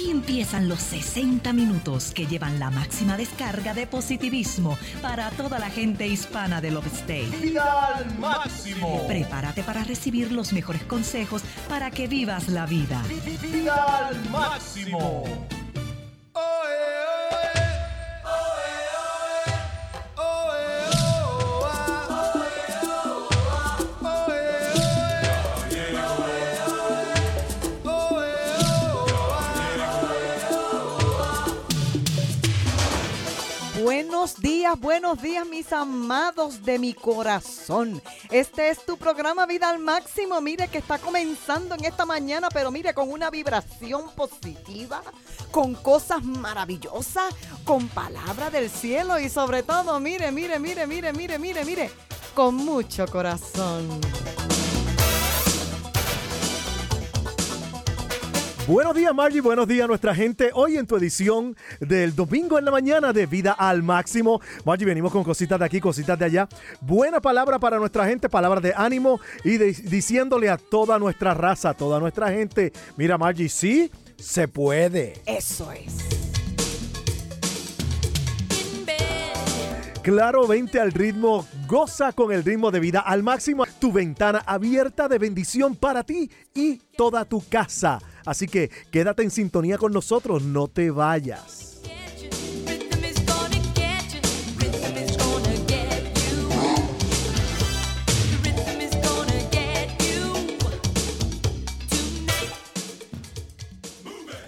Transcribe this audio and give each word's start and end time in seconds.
Aquí 0.00 0.10
empiezan 0.10 0.66
los 0.66 0.80
60 0.80 1.52
minutos 1.52 2.12
que 2.14 2.26
llevan 2.26 2.58
la 2.58 2.70
máxima 2.70 3.18
descarga 3.18 3.74
de 3.74 3.86
positivismo 3.86 4.78
para 5.02 5.28
toda 5.32 5.58
la 5.58 5.68
gente 5.68 6.06
hispana 6.06 6.62
del 6.62 6.78
Upstate. 6.78 7.28
¡Vida 7.42 7.96
al 7.96 8.18
máximo! 8.18 9.06
Prepárate 9.06 9.62
para 9.62 9.84
recibir 9.84 10.32
los 10.32 10.54
mejores 10.54 10.84
consejos 10.84 11.42
para 11.68 11.90
que 11.90 12.08
vivas 12.08 12.48
la 12.48 12.64
vida. 12.64 13.02
¡Vida 13.42 14.08
al 14.08 14.30
máximo! 14.30 15.24
Buenos 34.20 34.38
días, 34.42 34.78
buenos 34.78 35.22
días 35.22 35.46
mis 35.46 35.72
amados 35.72 36.62
de 36.62 36.78
mi 36.78 36.92
corazón. 36.92 38.02
Este 38.30 38.68
es 38.68 38.84
tu 38.84 38.98
programa 38.98 39.46
Vida 39.46 39.70
al 39.70 39.78
Máximo. 39.78 40.42
Mire 40.42 40.68
que 40.68 40.76
está 40.76 40.98
comenzando 40.98 41.74
en 41.74 41.86
esta 41.86 42.04
mañana, 42.04 42.50
pero 42.52 42.70
mire 42.70 42.92
con 42.92 43.10
una 43.10 43.30
vibración 43.30 44.10
positiva, 44.14 45.02
con 45.50 45.72
cosas 45.72 46.22
maravillosas, 46.22 47.34
con 47.64 47.88
palabra 47.88 48.50
del 48.50 48.68
cielo 48.68 49.18
y 49.18 49.30
sobre 49.30 49.62
todo, 49.62 49.98
mire, 50.00 50.30
mire, 50.30 50.58
mire, 50.58 50.86
mire, 50.86 51.14
mire, 51.14 51.38
mire, 51.38 51.64
mire, 51.64 51.90
con 52.34 52.56
mucho 52.56 53.06
corazón. 53.06 53.88
Buenos 58.70 58.94
días 58.94 59.12
Margie, 59.12 59.40
buenos 59.40 59.66
días 59.66 59.88
nuestra 59.88 60.14
gente. 60.14 60.52
Hoy 60.54 60.76
en 60.76 60.86
tu 60.86 60.94
edición 60.96 61.56
del 61.80 62.14
domingo 62.14 62.56
en 62.56 62.64
la 62.64 62.70
mañana 62.70 63.12
de 63.12 63.26
Vida 63.26 63.50
al 63.50 63.82
Máximo. 63.82 64.40
Margie, 64.64 64.86
venimos 64.86 65.10
con 65.10 65.24
cositas 65.24 65.58
de 65.58 65.64
aquí, 65.64 65.80
cositas 65.80 66.16
de 66.16 66.26
allá. 66.26 66.48
Buena 66.80 67.20
palabra 67.20 67.58
para 67.58 67.78
nuestra 67.80 68.06
gente, 68.06 68.28
palabra 68.28 68.60
de 68.60 68.72
ánimo 68.76 69.18
y 69.42 69.56
de- 69.56 69.72
diciéndole 69.72 70.48
a 70.48 70.56
toda 70.56 71.00
nuestra 71.00 71.34
raza, 71.34 71.70
a 71.70 71.74
toda 71.74 71.98
nuestra 71.98 72.30
gente, 72.30 72.72
mira 72.96 73.18
Margie, 73.18 73.48
sí, 73.48 73.90
se 74.16 74.46
puede. 74.46 75.14
Eso 75.26 75.72
es. 75.72 75.96
Claro, 80.02 80.46
vente 80.46 80.80
al 80.80 80.92
ritmo, 80.92 81.44
goza 81.66 82.12
con 82.12 82.32
el 82.32 82.44
ritmo 82.44 82.70
de 82.70 82.78
vida 82.80 83.00
al 83.00 83.22
máximo. 83.24 83.64
Tu 83.80 83.92
ventana 83.92 84.42
abierta 84.46 85.08
de 85.08 85.18
bendición 85.18 85.74
para 85.74 86.04
ti 86.04 86.30
y 86.54 86.76
toda 86.96 87.24
tu 87.24 87.42
casa. 87.48 87.98
Así 88.30 88.46
que 88.46 88.70
quédate 88.92 89.24
en 89.24 89.32
sintonía 89.32 89.76
con 89.76 89.90
nosotros, 89.92 90.44
no 90.44 90.68
te 90.68 90.92
vayas. 90.92 91.82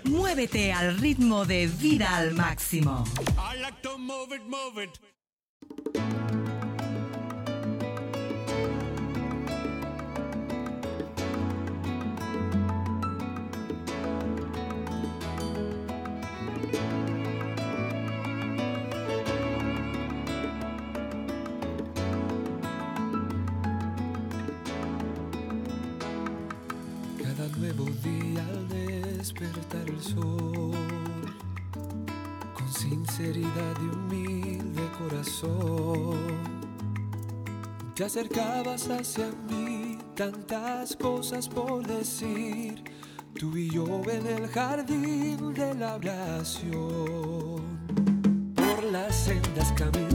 Muévete 0.05 0.73
al 0.73 1.01
ritmo 1.01 1.45
de 1.45 1.67
vida 1.67 2.17
al 2.17 2.35
máximo. 2.35 3.03
I 3.37 3.61
like 3.61 3.83
to 3.83 3.99
move 3.99 4.33
it, 4.33 4.43
move 4.47 4.81
it. 4.81 5.12
Te 38.03 38.07
acercabas 38.07 38.91
hacia 38.91 39.31
mí, 39.49 39.97
tantas 40.17 40.97
cosas 40.97 41.49
por 41.49 41.87
decir, 41.87 42.83
tú 43.39 43.57
y 43.57 43.71
yo 43.71 43.87
en 44.11 44.27
el 44.27 44.49
jardín 44.49 45.55
de 45.55 45.73
la 45.77 45.95
oración. 45.95 47.63
Por 48.57 48.85
las 48.91 49.15
sendas 49.15 49.73
caminábamos 49.77 50.12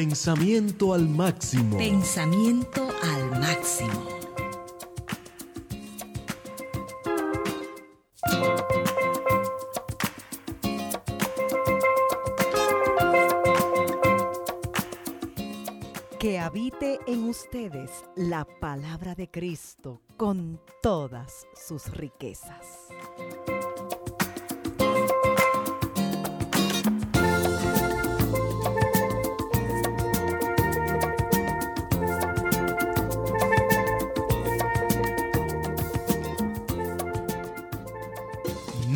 Pensamiento 0.00 0.94
al 0.94 1.06
máximo. 1.10 1.76
Pensamiento 1.76 2.88
al 3.02 3.38
máximo. 3.38 4.06
Que 16.18 16.38
habite 16.38 16.98
en 17.06 17.24
ustedes 17.24 17.90
la 18.16 18.46
palabra 18.58 19.14
de 19.14 19.30
Cristo 19.30 20.00
con 20.16 20.62
todas 20.80 21.46
sus 21.54 21.90
riquezas. 21.90 22.88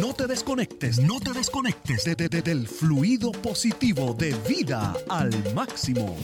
No 0.04 0.12
te 0.12 0.26
desconectes, 0.26 0.98
no 0.98 1.18
te 1.18 1.32
desconectes 1.32 2.04
de, 2.04 2.14
del 2.28 2.68
fluido 2.68 3.32
positivo 3.32 4.12
de 4.12 4.34
vida 4.46 4.94
al 5.08 5.30
máximo. 5.54 6.14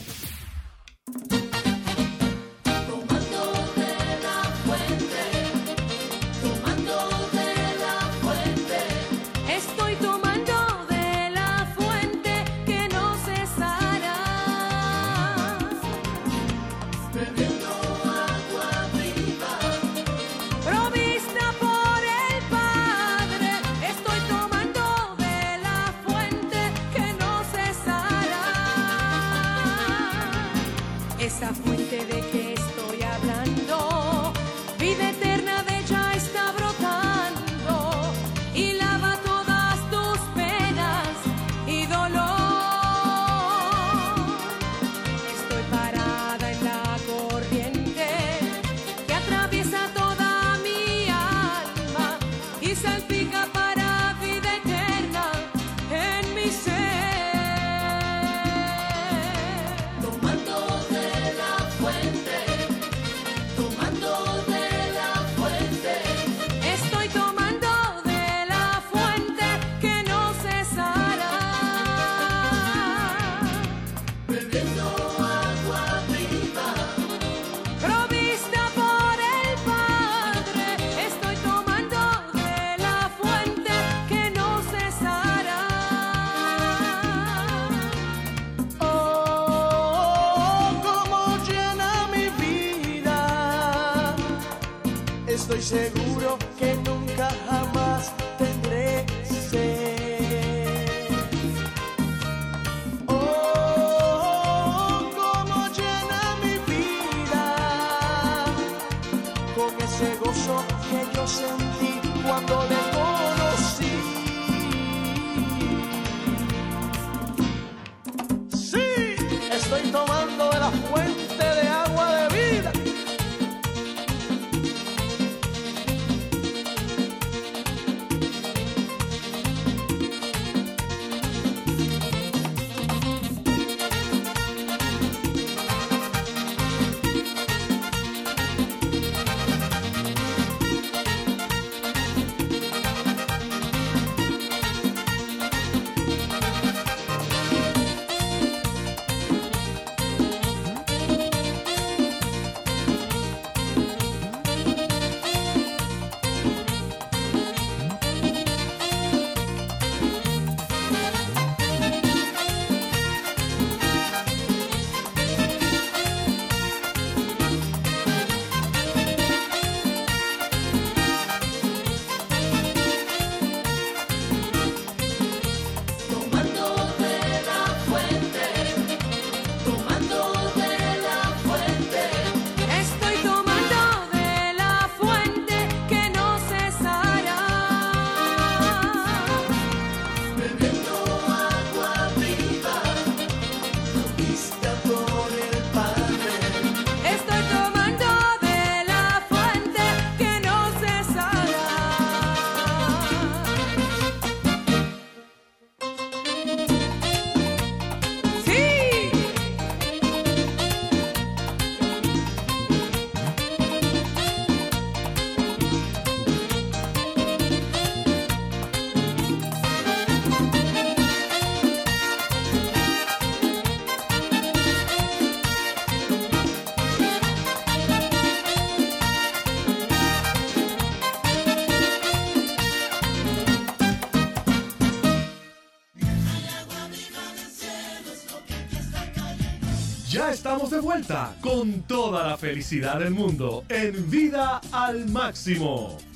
de 240.70 240.80
vuelta 240.80 241.34
con 241.40 241.82
toda 241.82 242.28
la 242.28 242.36
felicidad 242.36 243.00
del 243.00 243.10
mundo 243.10 243.64
en 243.68 244.08
vida 244.08 244.60
al 244.70 245.06
máximo. 245.08 246.09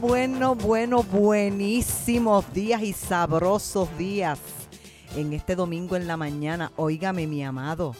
Bueno, 0.00 0.54
bueno, 0.54 1.02
buenísimos 1.02 2.52
días 2.52 2.82
y 2.82 2.92
sabrosos 2.92 3.96
días 3.98 4.38
en 5.16 5.32
este 5.32 5.56
domingo 5.56 5.96
en 5.96 6.06
la 6.06 6.16
mañana. 6.16 6.70
Óigame, 6.76 7.26
mi 7.26 7.42
amado, 7.42 7.94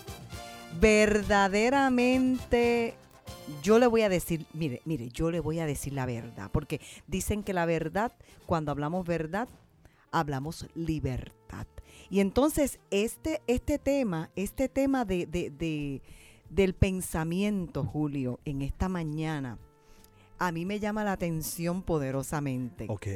verdaderamente 0.80 2.94
yo 3.62 3.78
le 3.78 3.86
voy 3.86 4.02
a 4.02 4.08
decir, 4.08 4.46
mire, 4.52 4.80
mire, 4.84 5.08
yo 5.08 5.30
le 5.30 5.40
voy 5.40 5.58
a 5.58 5.66
decir 5.66 5.92
la 5.92 6.06
verdad, 6.06 6.50
porque 6.52 6.80
dicen 7.06 7.42
que 7.42 7.52
la 7.52 7.66
verdad, 7.66 8.12
cuando 8.46 8.70
hablamos 8.70 9.06
verdad, 9.06 9.48
hablamos 10.12 10.66
libertad. 10.74 11.66
Y 12.10 12.20
entonces 12.20 12.78
este, 12.90 13.42
este 13.46 13.78
tema, 13.78 14.30
este 14.36 14.68
tema 14.68 15.04
de- 15.04 15.26
de- 15.26 16.02
del 16.48 16.74
pensamiento, 16.74 17.84
Julio, 17.84 18.38
en 18.44 18.62
esta 18.62 18.88
mañana, 18.88 19.58
a 20.38 20.52
mí 20.52 20.64
me 20.64 20.80
llama 20.80 21.04
la 21.04 21.12
atención 21.12 21.83
poderosamente. 21.83 22.87
Ok. 22.88 23.07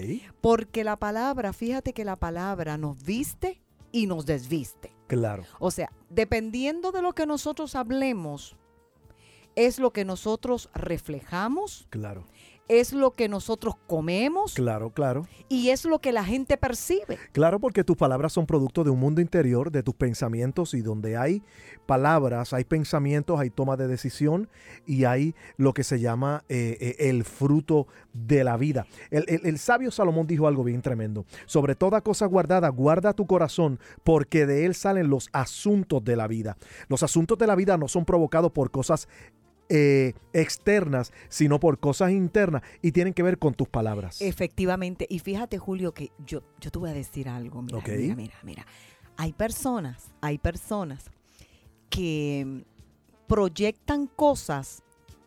Porque 0.41 0.85
la 0.85 0.97
palabra, 0.97 1.53
fíjate 1.53 1.93
que 1.93 2.05
la 2.05 2.17
palabra 2.17 2.77
nos 2.79 3.03
viste 3.03 3.61
y 3.93 4.07
nos 4.07 4.27
desviste. 4.27 4.93
Claro. 5.07 5.45
O 5.59 5.71
sea, 5.71 5.93
dependiendo 6.09 6.91
de 6.93 7.03
lo 7.03 7.15
que 7.15 7.27
nosotros 7.27 7.75
hablemos, 7.75 8.57
es 9.55 9.79
lo 9.79 9.93
que 9.93 10.05
nosotros 10.05 10.71
reflejamos, 10.75 11.87
Claro. 11.91 12.25
Es 12.69 12.93
lo 12.93 13.11
que 13.15 13.29
nosotros 13.29 13.75
comemos 13.87 14.55
Claro, 14.55 14.91
claro. 14.91 15.27
y 15.49 15.71
es 15.71 15.85
lo 15.85 15.99
que 16.01 16.13
la 16.13 16.25
gente 16.25 16.57
percibe. 16.57 17.19
Claro, 17.33 17.61
porque 17.61 17.85
tus 17.85 17.97
palabras 17.97 18.33
son 18.33 18.47
producto 18.47 18.85
de 18.85 18.91
un 18.91 18.99
mundo 19.01 19.21
interior, 19.21 19.71
de 19.71 19.83
tus 19.83 19.95
pensamientos, 19.95 20.73
y 20.75 20.81
donde 20.81 21.17
hay 21.17 21.43
palabras, 21.87 22.53
hay 22.53 22.65
pensamientos, 22.65 23.39
hay 23.41 23.51
toma 23.51 23.77
de 23.77 23.89
decisión 23.89 24.49
y 24.87 25.05
hay 25.05 25.35
lo 25.57 25.75
que 25.75 25.85
se 25.85 26.01
llama 26.01 26.45
eh, 26.49 26.79
eh, 26.81 26.97
el 27.11 27.25
fruto 27.25 27.87
de 28.13 28.45
la 28.45 28.57
vida. 28.57 28.87
El, 29.11 29.25
el- 29.29 29.47
el 29.47 29.59
sabio 29.59 29.91
Salomón 29.91 30.27
dijo 30.27 30.47
algo 30.47 30.65
bien 30.65 30.81
tremendo. 30.83 31.27
Sobre 31.47 31.75
toda 31.75 32.01
cosa 32.01 32.27
guardada, 32.27 32.69
guarda 32.69 33.13
tu 33.13 33.27
corazón, 33.27 33.81
porque 34.05 34.47
de 34.47 34.65
él 34.67 34.75
salen 34.75 35.11
los 35.11 35.29
asuntos 35.33 36.03
de 36.05 36.17
la 36.17 36.29
vida. 36.29 36.57
Los 36.89 37.03
asuntos 37.03 37.37
de 37.39 37.47
la 37.47 37.55
vida 37.57 37.77
no 37.77 37.89
son 37.89 38.05
provocados 38.05 38.53
por 38.53 38.71
cosas 38.71 39.09
eh, 39.69 40.15
externas, 40.33 41.13
sino 41.29 41.59
por 41.61 41.79
cosas 41.81 42.11
internas 42.13 42.63
y 42.83 42.93
tienen 42.93 43.15
que 43.15 43.23
ver 43.23 43.39
con 43.39 43.55
tus 43.55 43.69
palabras. 43.69 44.21
Efectivamente. 44.21 45.07
Y 45.09 45.19
fíjate, 45.21 45.59
Julio, 45.59 45.93
que 45.93 46.11
yo, 46.27 46.43
yo 46.61 46.71
te 46.71 46.79
voy 46.79 46.91
a 46.91 46.95
decir 46.95 47.29
algo. 47.29 47.63
Mira, 47.63 47.81
mira, 47.87 48.15
mira, 48.17 48.35
mira. 48.43 48.67
Hay 49.17 49.33
personas, 49.33 50.11
hay 50.21 50.39
personas 50.39 51.11
que 51.91 52.65
proyectan 53.27 54.07
cosas, 54.07 54.83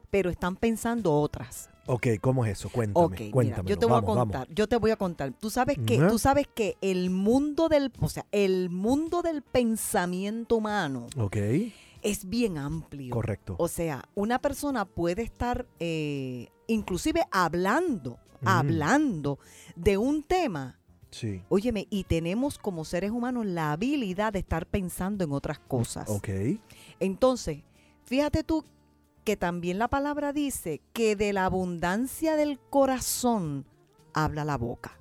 pero 0.10 0.30
están 0.30 0.56
pensando 0.56 1.14
otras. 1.14 1.70
Ok, 1.88 2.08
¿cómo 2.20 2.44
es 2.46 2.54
eso? 2.54 2.70
Cuéntame, 2.70 3.06
Ok, 3.06 3.20
mira, 3.20 3.32
cuéntame. 3.32 3.70
yo 3.70 3.78
te 3.78 3.86
voy 3.86 3.94
vamos, 3.94 4.10
a 4.10 4.14
vamos. 4.16 4.34
contar, 4.36 4.56
yo 4.56 4.68
te 4.68 4.76
voy 4.78 4.92
a 4.92 4.96
contar. 4.96 5.34
Tú 5.34 5.52
sabes 5.52 5.78
que, 5.86 6.00
tú 6.00 6.18
sabes 6.18 6.48
que 6.48 6.78
el 6.82 7.12
mundo 7.12 7.70
del, 7.70 7.92
o 8.00 8.10
sea, 8.10 8.26
el 8.32 8.72
mundo 8.72 9.22
del 9.22 9.44
pensamiento 9.44 10.56
humano 10.56 11.06
Ok, 11.18 11.38
es 12.06 12.30
bien 12.30 12.58
amplio. 12.58 13.14
correcto. 13.14 13.56
O 13.60 13.68
sea, 13.68 14.08
una 14.16 14.40
persona 14.40 14.86
puede 14.86 15.22
estar 15.24 15.66
eh, 15.80 16.48
inclusive 16.68 17.24
hablando, 17.32 18.20
Mm. 18.42 18.48
hablando 18.48 19.40
de 19.76 19.98
un 19.98 20.22
tema. 20.24 20.80
Sí. 21.10 21.42
Óyeme, 21.50 21.88
y 21.90 22.04
tenemos 22.04 22.58
como 22.58 22.84
seres 22.84 23.12
humanos 23.12 23.46
la 23.46 23.72
habilidad 23.72 24.34
de 24.34 24.40
estar 24.40 24.66
pensando 24.66 25.24
en 25.24 25.32
otras 25.32 25.60
cosas. 25.60 26.10
Ok, 26.10 26.30
Entonces, 27.00 27.64
fíjate 28.04 28.44
tú 28.44 28.66
que 29.24 29.38
también 29.38 29.80
la 29.80 29.88
palabra 29.88 30.34
dice 30.34 30.82
que 30.94 31.16
de 31.16 31.32
la 31.34 31.46
abundancia 31.46 32.36
del 32.36 32.60
corazón 32.60 33.66
habla 34.14 34.44
la 34.46 34.58
boca. 34.58 35.00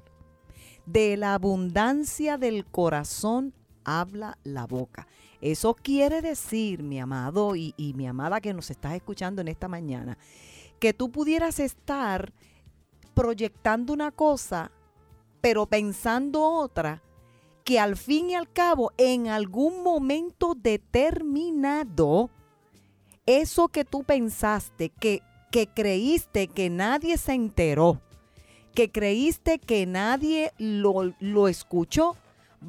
De 0.87 1.16
la 1.16 1.34
abundancia 1.34 2.38
del 2.38 2.64
corazón 2.64 3.52
habla 3.84 4.38
la 4.44 4.66
boca. 4.66 5.06
Eso 5.45 5.75
quiere 5.75 6.23
decir, 6.23 6.83
mi 6.83 6.99
amado 6.99 7.55
y, 7.55 7.75
mi 7.97 8.07
amada 8.07 8.41
que 8.41 8.55
nos 8.55 8.71
estás 8.71 8.95
escuchando 8.95 9.43
en 9.43 9.49
esta 9.49 9.69
mañana, 9.69 10.17
que 10.79 10.95
tú 10.95 11.13
pudieras 11.13 11.61
estar 11.61 12.33
proyectando 13.13 13.93
una 13.93 14.11
cosa, 14.11 14.73
pero 15.43 15.67
pensando 15.67 16.43
otra, 16.43 17.03
que 17.63 17.79
al 17.79 17.99
fin 17.99 18.31
y 18.31 18.35
al 18.35 18.51
cabo, 18.51 18.93
en 18.97 19.29
algún 19.29 19.83
momento 19.83 20.55
determinado, 20.55 22.31
eso 23.27 23.69
que 23.69 23.85
tú 23.85 24.03
pensaste, 24.03 24.89
que, 24.89 25.21
que 25.51 25.67
creíste 25.67 26.49
que 26.49 26.71
nadie 26.71 27.19
se 27.19 27.35
enteró, 27.35 28.01
que 28.75 28.91
creíste 28.91 29.59
que 29.59 29.85
nadie 29.85 30.55
lo, 30.57 31.13
lo 31.21 31.49
escuchó, 31.49 32.17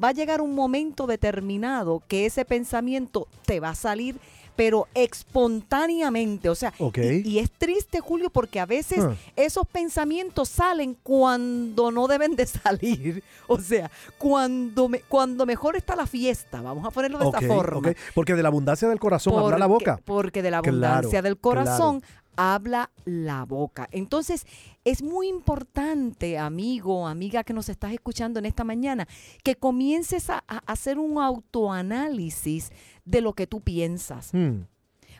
va 0.02 0.08
a 0.08 0.12
llegar 0.12 0.40
un 0.40 0.54
momento 0.54 1.06
determinado 1.06 2.02
que 2.08 2.26
ese 2.26 2.44
pensamiento 2.44 3.28
te 3.44 3.60
va 3.60 3.70
a 3.70 3.74
salir, 3.74 4.16
pero 4.54 4.86
espontáneamente. 4.94 6.48
O 6.48 6.54
sea, 6.54 6.72
y, 6.78 7.28
y 7.28 7.38
es 7.38 7.50
triste, 7.50 8.00
Julio, 8.00 8.30
porque 8.30 8.58
a 8.60 8.66
veces 8.66 9.00
Ah. 9.04 9.14
esos 9.36 9.66
pensamientos 9.66 10.48
salen 10.48 10.96
cuando 11.02 11.90
no 11.90 12.06
deben 12.08 12.36
de 12.36 12.46
salir. 12.46 13.22
O 13.48 13.60
sea, 13.60 13.88
cuando, 14.18 14.88
me- 14.88 15.00
cuando 15.02 15.46
mejor 15.46 15.76
está 15.76 15.94
la 15.94 16.06
fiesta, 16.06 16.60
vamos 16.62 16.84
a 16.84 16.90
ponerlo 16.90 17.18
de 17.20 17.28
esa 17.28 17.40
forma. 17.42 17.92
Porque 18.12 18.34
de 18.34 18.42
la 18.42 18.48
abundancia 18.48 18.88
del 18.88 18.98
corazón 18.98 19.38
habla 19.38 19.56
la 19.58 19.68
Porque- 19.68 19.90
boca. 19.92 20.00
Porque 20.04 20.42
de 20.42 20.50
la 20.50 20.62
Claro, 20.62 20.70
abundancia 20.86 21.22
del 21.22 21.36
corazón 21.36 22.02
habla 22.36 22.90
la 23.04 23.44
boca. 23.44 23.88
Entonces, 23.90 24.46
es 24.84 25.02
muy 25.02 25.28
importante, 25.28 26.38
amigo, 26.38 27.06
amiga 27.08 27.42
que 27.44 27.52
nos 27.52 27.68
estás 27.68 27.92
escuchando 27.92 28.38
en 28.38 28.46
esta 28.46 28.64
mañana, 28.64 29.08
que 29.42 29.56
comiences 29.56 30.30
a, 30.30 30.44
a 30.46 30.58
hacer 30.66 30.98
un 30.98 31.18
autoanálisis 31.18 32.70
de 33.04 33.20
lo 33.20 33.32
que 33.32 33.46
tú 33.46 33.60
piensas. 33.60 34.30
Hmm, 34.32 34.62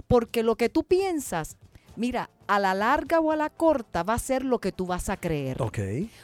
Porque 0.07 0.43
lo 0.43 0.57
que 0.57 0.69
tú 0.69 0.85
piensas, 0.85 1.57
mira, 1.97 2.31
a 2.47 2.59
la 2.61 2.75
larga 2.75 3.19
o 3.21 3.33
a 3.33 3.37
la 3.37 3.51
corta 3.51 4.03
va 4.03 4.15
a 4.15 4.19
ser 4.19 4.45
lo 4.45 4.59
que 4.61 4.71
tú 4.73 4.87
vas 4.87 5.09
a 5.09 5.17
creer. 5.17 5.61
Ok, 5.63 5.79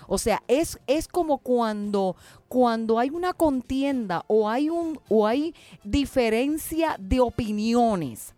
O 0.06 0.18
sea, 0.18 0.42
es, 0.46 0.78
es 0.86 1.08
como 1.08 1.38
cuando, 1.38 2.14
cuando 2.48 2.98
hay 2.98 3.10
una 3.10 3.32
contienda 3.32 4.24
o 4.28 4.48
hay, 4.48 4.68
un, 4.68 5.00
o 5.08 5.26
hay 5.26 5.54
diferencia 5.82 6.96
de 6.98 7.20
opiniones. 7.20 8.34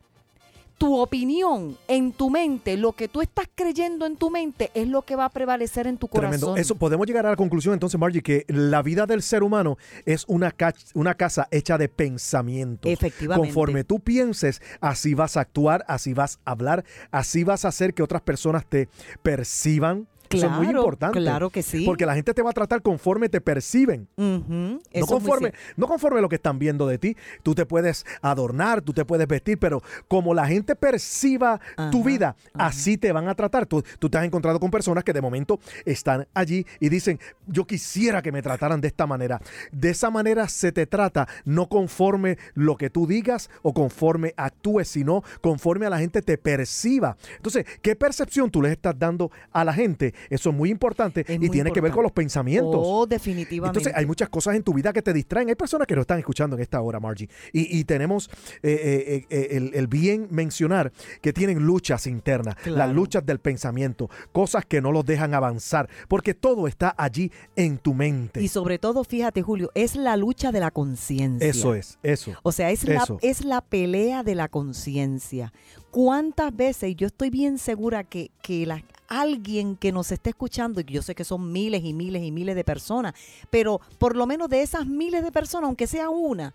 Tu 0.78 0.96
opinión 0.98 1.76
en 1.88 2.12
tu 2.12 2.30
mente, 2.30 2.76
lo 2.76 2.92
que 2.92 3.06
tú 3.08 3.22
estás 3.22 3.46
creyendo 3.54 4.06
en 4.06 4.16
tu 4.16 4.30
mente 4.30 4.70
es 4.74 4.88
lo 4.88 5.02
que 5.02 5.14
va 5.16 5.26
a 5.26 5.28
prevalecer 5.28 5.86
en 5.86 5.96
tu 5.98 6.08
tremendo. 6.08 6.46
corazón. 6.48 6.60
Eso 6.60 6.74
podemos 6.74 7.06
llegar 7.06 7.24
a 7.26 7.30
la 7.30 7.36
conclusión 7.36 7.74
entonces, 7.74 7.98
Margie, 7.98 8.22
que 8.22 8.44
la 8.48 8.82
vida 8.82 9.06
del 9.06 9.22
ser 9.22 9.42
humano 9.44 9.78
es 10.04 10.24
una, 10.26 10.50
ca- 10.50 10.74
una 10.94 11.14
casa 11.14 11.46
hecha 11.52 11.78
de 11.78 11.88
pensamientos. 11.88 12.90
Efectivamente. 12.90 13.46
Conforme 13.46 13.84
tú 13.84 14.00
pienses, 14.00 14.60
así 14.80 15.14
vas 15.14 15.36
a 15.36 15.40
actuar, 15.42 15.84
así 15.88 16.12
vas 16.12 16.40
a 16.44 16.50
hablar, 16.50 16.84
así 17.12 17.44
vas 17.44 17.64
a 17.64 17.68
hacer 17.68 17.94
que 17.94 18.02
otras 18.02 18.22
personas 18.22 18.66
te 18.66 18.88
perciban. 19.22 20.06
Eso 20.34 20.46
es 20.46 20.52
muy 20.52 20.66
importante. 20.68 21.18
claro 21.18 21.50
que 21.50 21.62
sí. 21.62 21.84
Porque 21.84 22.06
la 22.06 22.14
gente 22.14 22.34
te 22.34 22.42
va 22.42 22.50
a 22.50 22.52
tratar 22.52 22.82
conforme 22.82 23.28
te 23.28 23.40
perciben. 23.40 24.08
No 24.16 25.06
conforme, 25.06 25.52
no 25.76 25.86
conforme 25.86 26.20
lo 26.20 26.28
que 26.28 26.36
están 26.36 26.58
viendo 26.58 26.86
de 26.86 26.98
ti. 26.98 27.16
Tú 27.42 27.54
te 27.54 27.66
puedes 27.66 28.04
adornar, 28.22 28.82
tú 28.82 28.92
te 28.92 29.04
puedes 29.04 29.26
vestir, 29.26 29.58
pero 29.58 29.82
como 30.08 30.34
la 30.34 30.46
gente 30.46 30.76
perciba 30.76 31.60
tu 31.90 32.00
Ajá, 32.00 32.06
vida, 32.06 32.36
así 32.54 32.96
te 32.96 33.12
van 33.12 33.28
a 33.28 33.34
tratar. 33.34 33.66
Tú, 33.66 33.82
tú 33.98 34.08
te 34.08 34.18
has 34.18 34.24
encontrado 34.24 34.60
con 34.60 34.70
personas 34.70 35.04
que 35.04 35.12
de 35.12 35.20
momento 35.20 35.58
están 35.84 36.26
allí 36.34 36.66
y 36.80 36.88
dicen, 36.88 37.18
yo 37.46 37.66
quisiera 37.66 38.22
que 38.22 38.32
me 38.32 38.42
trataran 38.42 38.80
de 38.80 38.88
esta 38.88 39.06
manera. 39.06 39.40
De 39.72 39.90
esa 39.90 40.10
manera 40.10 40.48
se 40.48 40.72
te 40.72 40.86
trata, 40.86 41.28
no 41.44 41.68
conforme 41.68 42.38
lo 42.54 42.76
que 42.76 42.90
tú 42.90 43.06
digas 43.06 43.50
o 43.62 43.72
conforme 43.72 44.34
actúes, 44.36 44.88
sino 44.88 45.22
conforme 45.40 45.86
a 45.86 45.90
la 45.90 45.98
gente 45.98 46.22
te 46.22 46.38
perciba. 46.38 47.16
Entonces, 47.36 47.64
¿qué 47.82 47.96
percepción 47.96 48.50
tú 48.50 48.62
les 48.62 48.72
estás 48.72 48.98
dando 48.98 49.30
a 49.52 49.64
la 49.64 49.72
gente? 49.72 50.14
Eso 50.30 50.50
es 50.50 50.54
muy 50.56 50.70
importante 50.70 51.20
Es 51.26 51.30
y 51.36 51.38
muy 51.38 51.50
tiene 51.50 51.70
que 51.72 51.80
ver 51.80 51.92
con 51.92 52.02
los 52.02 52.12
pensamientos. 52.12 52.74
Oh, 52.76 53.06
definitivamente. 53.06 53.78
Entonces, 53.78 53.92
hay 53.98 54.06
muchas 54.06 54.28
cosas 54.28 54.54
en 54.56 54.62
tu 54.62 54.72
vida 54.74 54.92
que 54.92 55.02
te 55.02 55.12
distraen. 55.12 55.48
Hay 55.48 55.54
personas 55.54 55.86
que 55.86 55.94
nos 55.94 56.02
están 56.02 56.18
escuchando 56.18 56.56
en 56.56 56.62
esta 56.62 56.80
hora, 56.80 57.00
Margie. 57.00 57.28
Y, 57.52 57.78
y 57.78 57.84
tenemos 57.84 58.28
eh, 58.62 58.70
eh, 58.72 59.26
eh, 59.30 59.48
el, 59.52 59.70
el 59.74 59.86
bien 59.86 60.28
mencionar 60.30 60.92
que 61.20 61.32
tienen 61.32 61.58
luchas 61.60 62.06
internas, 62.06 62.56
Claro. 62.56 62.78
las 62.78 62.92
luchas 62.94 63.24
del 63.26 63.38
pensamiento, 63.40 64.08
cosas 64.32 64.64
que 64.66 64.80
no 64.80 64.92
los 64.92 65.04
dejan 65.04 65.34
avanzar, 65.34 65.88
porque 66.08 66.34
todo 66.34 66.66
está 66.68 66.94
allí 66.96 67.30
en 67.56 67.78
tu 67.78 67.94
mente. 67.94 68.42
Y 68.42 68.48
sobre 68.48 68.78
todo, 68.78 69.04
fíjate, 69.04 69.42
Julio, 69.42 69.70
es 69.74 69.96
la 69.96 70.16
lucha 70.16 70.52
de 70.52 70.60
la 70.60 70.70
conciencia. 70.70 71.48
Eso 71.48 71.74
es, 71.74 71.98
eso. 72.02 72.32
O 72.42 72.52
sea, 72.52 72.70
es 72.70 72.84
la, 72.84 73.04
es 73.22 73.44
la 73.44 73.60
pelea 73.60 74.22
de 74.22 74.34
la 74.34 74.48
conciencia. 74.48 75.52
¿Cuántas 75.90 76.54
veces, 76.54 76.90
y 76.90 76.94
yo 76.94 77.06
estoy 77.06 77.30
bien 77.30 77.58
segura 77.58 78.04
que, 78.04 78.30
que 78.42 78.66
la- 78.66 78.82
alguien 79.08 79.76
que 79.76 79.92
nos 79.92 80.12
esté 80.12 80.30
escuchando, 80.30 80.80
y 80.80 80.84
yo 80.84 81.02
sé 81.02 81.14
que 81.14 81.24
son 81.24 81.52
miles 81.52 81.84
y 81.84 81.92
miles 81.92 82.22
y 82.22 82.30
miles 82.30 82.56
de 82.56 82.64
personas, 82.64 83.14
pero 83.50 83.80
por 83.98 84.16
lo 84.16 84.26
menos 84.26 84.48
de 84.48 84.62
esas 84.62 84.86
miles 84.86 85.22
de 85.22 85.32
personas, 85.32 85.68
aunque 85.68 85.86
sea 85.86 86.10
una, 86.10 86.54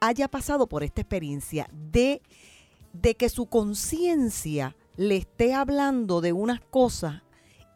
haya 0.00 0.28
pasado 0.28 0.66
por 0.66 0.82
esta 0.82 1.00
experiencia 1.00 1.68
de, 1.72 2.22
de 2.92 3.14
que 3.14 3.28
su 3.28 3.46
conciencia 3.46 4.76
le 4.96 5.16
esté 5.16 5.54
hablando 5.54 6.20
de 6.20 6.32
unas 6.32 6.60
cosas 6.60 7.22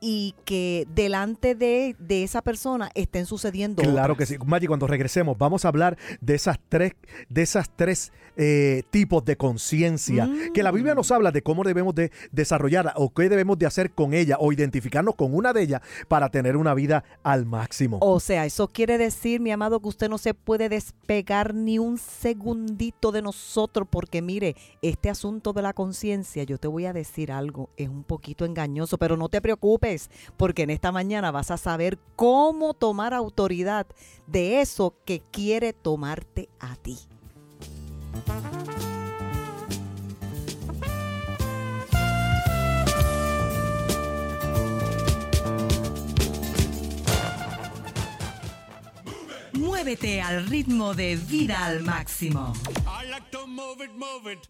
y 0.07 0.35
que 0.45 0.87
delante 0.95 1.55
de, 1.55 1.97
de 1.99 2.25
esa 2.25 2.43
persona 2.43 2.91
estén 2.95 3.25
sucediendo. 3.25 3.83
Claro 3.83 4.19
que 4.19 4.27
sí. 4.27 4.37
Maggi, 4.45 4.67
cuando 4.67 4.87
regresemos, 4.87 5.39
vamos 5.39 5.65
a 5.65 5.69
hablar 5.69 5.97
de 6.21 6.35
esas 6.35 6.59
tres, 6.69 6.93
de 7.31 7.41
esas 7.41 7.71
tres 7.75 8.13
eh, 8.37 8.83
tipos 8.91 9.25
de 9.25 9.37
conciencia 9.37 10.29
que 10.53 10.65
la 10.65 10.73
Biblia 10.73 10.97
nos 10.97 11.13
habla 11.13 11.31
de 11.31 11.43
cómo 11.43 11.63
debemos 11.63 11.95
de 11.95 12.11
desarrollarla 12.33 12.93
o 12.97 13.15
qué 13.15 13.29
debemos 13.29 13.57
de 13.61 13.67
hacer 13.67 13.93
con 13.93 14.13
ella 14.13 14.39
o 14.41 14.53
identificarnos 14.53 15.15
con 15.15 15.33
una 15.35 15.53
de 15.53 15.63
ellas 15.63 15.83
para 16.09 16.29
tener 16.31 16.57
una 16.57 16.75
vida 16.75 17.05
al 17.23 17.47
máximo. 17.47 17.99
O 18.01 18.19
sea, 18.19 18.45
eso 18.45 18.67
quiere 18.67 18.99
decir, 18.99 19.41
mi 19.41 19.53
amado, 19.53 19.79
que 19.79 19.87
usted 19.87 20.09
no 20.09 20.19
se 20.19 20.35
puede 20.35 20.69
despegar 20.69 21.55
ni 21.55 21.79
un 21.79 21.97
segundito 21.97 23.13
de 23.13 23.23
nosotros, 23.23 23.87
porque 23.89 24.21
mire, 24.21 24.57
este 24.83 25.11
asunto 25.11 25.53
de 25.53 25.63
la 25.63 25.73
conciencia, 25.73 26.43
yo 26.43 26.59
te 26.59 26.67
voy 26.67 26.87
a 26.87 26.93
decir 26.93 27.31
algo, 27.31 27.71
es 27.77 27.89
un 27.89 28.03
poquito 28.03 28.45
engañoso, 28.45 28.99
pero 28.99 29.17
no 29.17 29.29
te 29.29 29.41
preocupes, 29.41 29.94
porque 30.37 30.63
en 30.63 30.71
esta 30.71 30.93
mañana 30.93 31.31
vas 31.31 31.51
a 31.51 31.57
saber 31.57 31.99
cómo 32.17 32.75
tomar 32.75 33.15
autoridad 33.15 33.87
de 34.27 34.61
eso 34.61 34.95
que 35.05 35.23
quiere 35.31 35.73
tomarte 35.73 36.49
a 36.61 36.77
ti. 36.77 36.99
Muévete 49.53 50.21
al 50.21 50.47
ritmo 50.47 50.95
de 50.95 51.17
vida 51.17 51.65
al 51.65 51.83
máximo. 51.83 52.53
I 52.87 53.09
like 53.09 53.31
to 53.31 53.47
move 53.47 53.83
it, 53.85 53.93
move 53.95 54.33
it. 54.33 54.49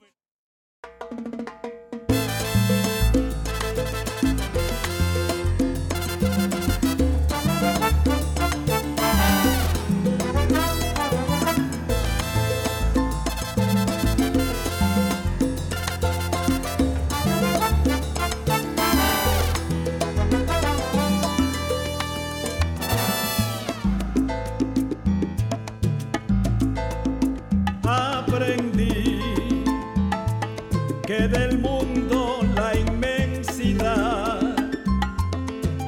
Que 31.16 31.28
del 31.28 31.58
mundo 31.58 32.40
la 32.56 32.76
inmensidad 32.76 34.40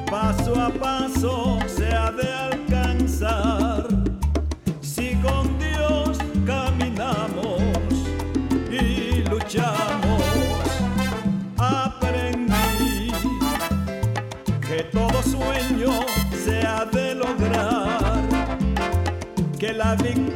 paso 0.09 0.55
a 0.61 0.69
paso 0.69 1.59
se 1.67 1.87
ha 1.93 2.11
de 2.11 2.29
alcanzar 2.31 3.87
si 4.79 5.15
con 5.15 5.45
Dios 5.59 6.17
caminamos 6.45 7.61
y 8.71 9.23
luchamos. 9.29 10.23
Aprendí 11.57 13.11
que 14.67 14.83
todo 14.93 15.21
sueño 15.23 15.91
se 16.45 16.65
ha 16.65 16.85
de 16.85 17.15
lograr 17.15 18.21
que 19.59 19.73
la 19.73 19.95
victoria 19.95 20.26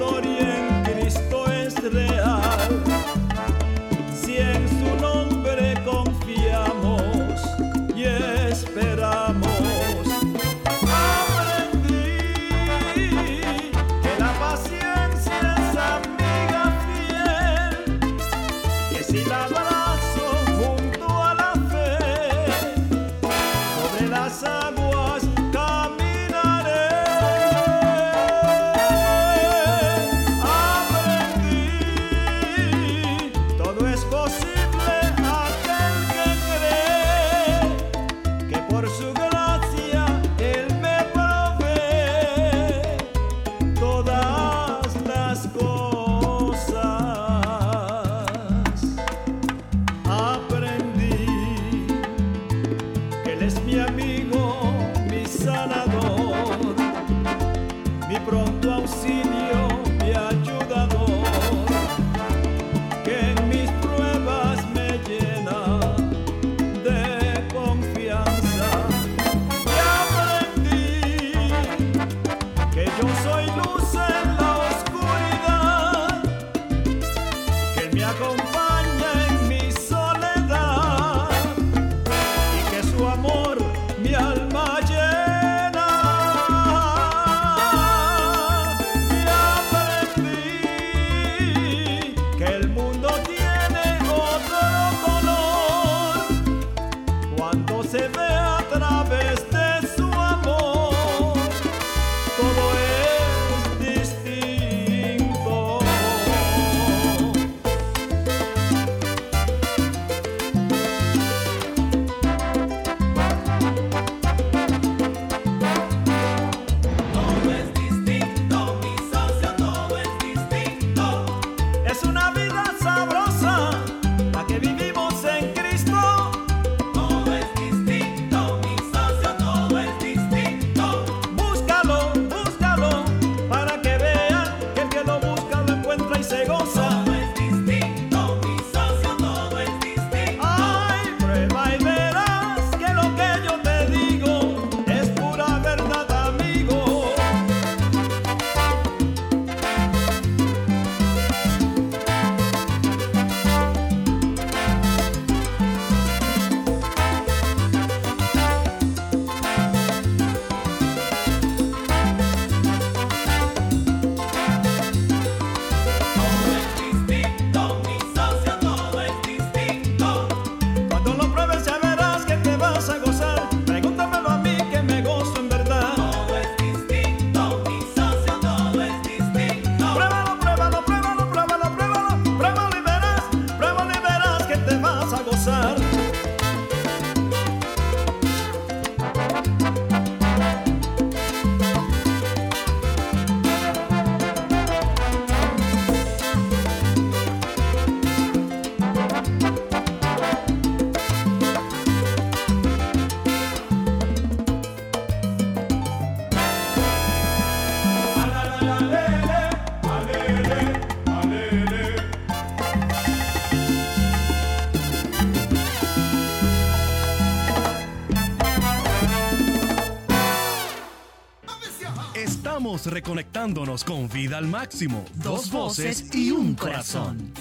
reconectándonos 223.41 223.83
con 223.83 224.07
vida 224.07 224.37
al 224.37 224.47
máximo. 224.47 225.03
Dos 225.15 225.51
voces 225.51 226.13
y 226.13 226.29
un 226.31 226.53
corazón. 226.53 227.33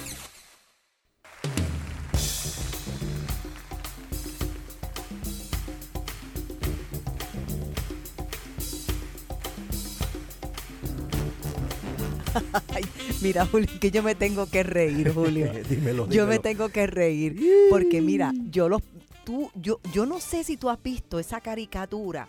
Ay, 12.73 12.85
mira, 13.21 13.45
Julio, 13.47 13.69
que 13.81 13.91
yo 13.91 14.03
me 14.03 14.15
tengo 14.15 14.47
que 14.47 14.63
reír, 14.63 15.13
Julio. 15.13 15.53
dímelo, 15.69 16.09
Yo 16.09 16.27
me 16.27 16.39
tengo 16.39 16.71
que 16.71 16.87
reír 16.87 17.37
porque 17.69 18.01
mira, 18.01 18.33
yo 18.51 18.71
los 18.71 18.81
tú 19.25 19.51
yo 19.55 19.81
yo 19.93 20.07
no 20.07 20.19
sé 20.19 20.45
si 20.45 20.57
tú 20.57 20.71
has 20.71 20.83
visto 20.83 21.19
esa 21.19 21.43
caricatura 21.43 22.27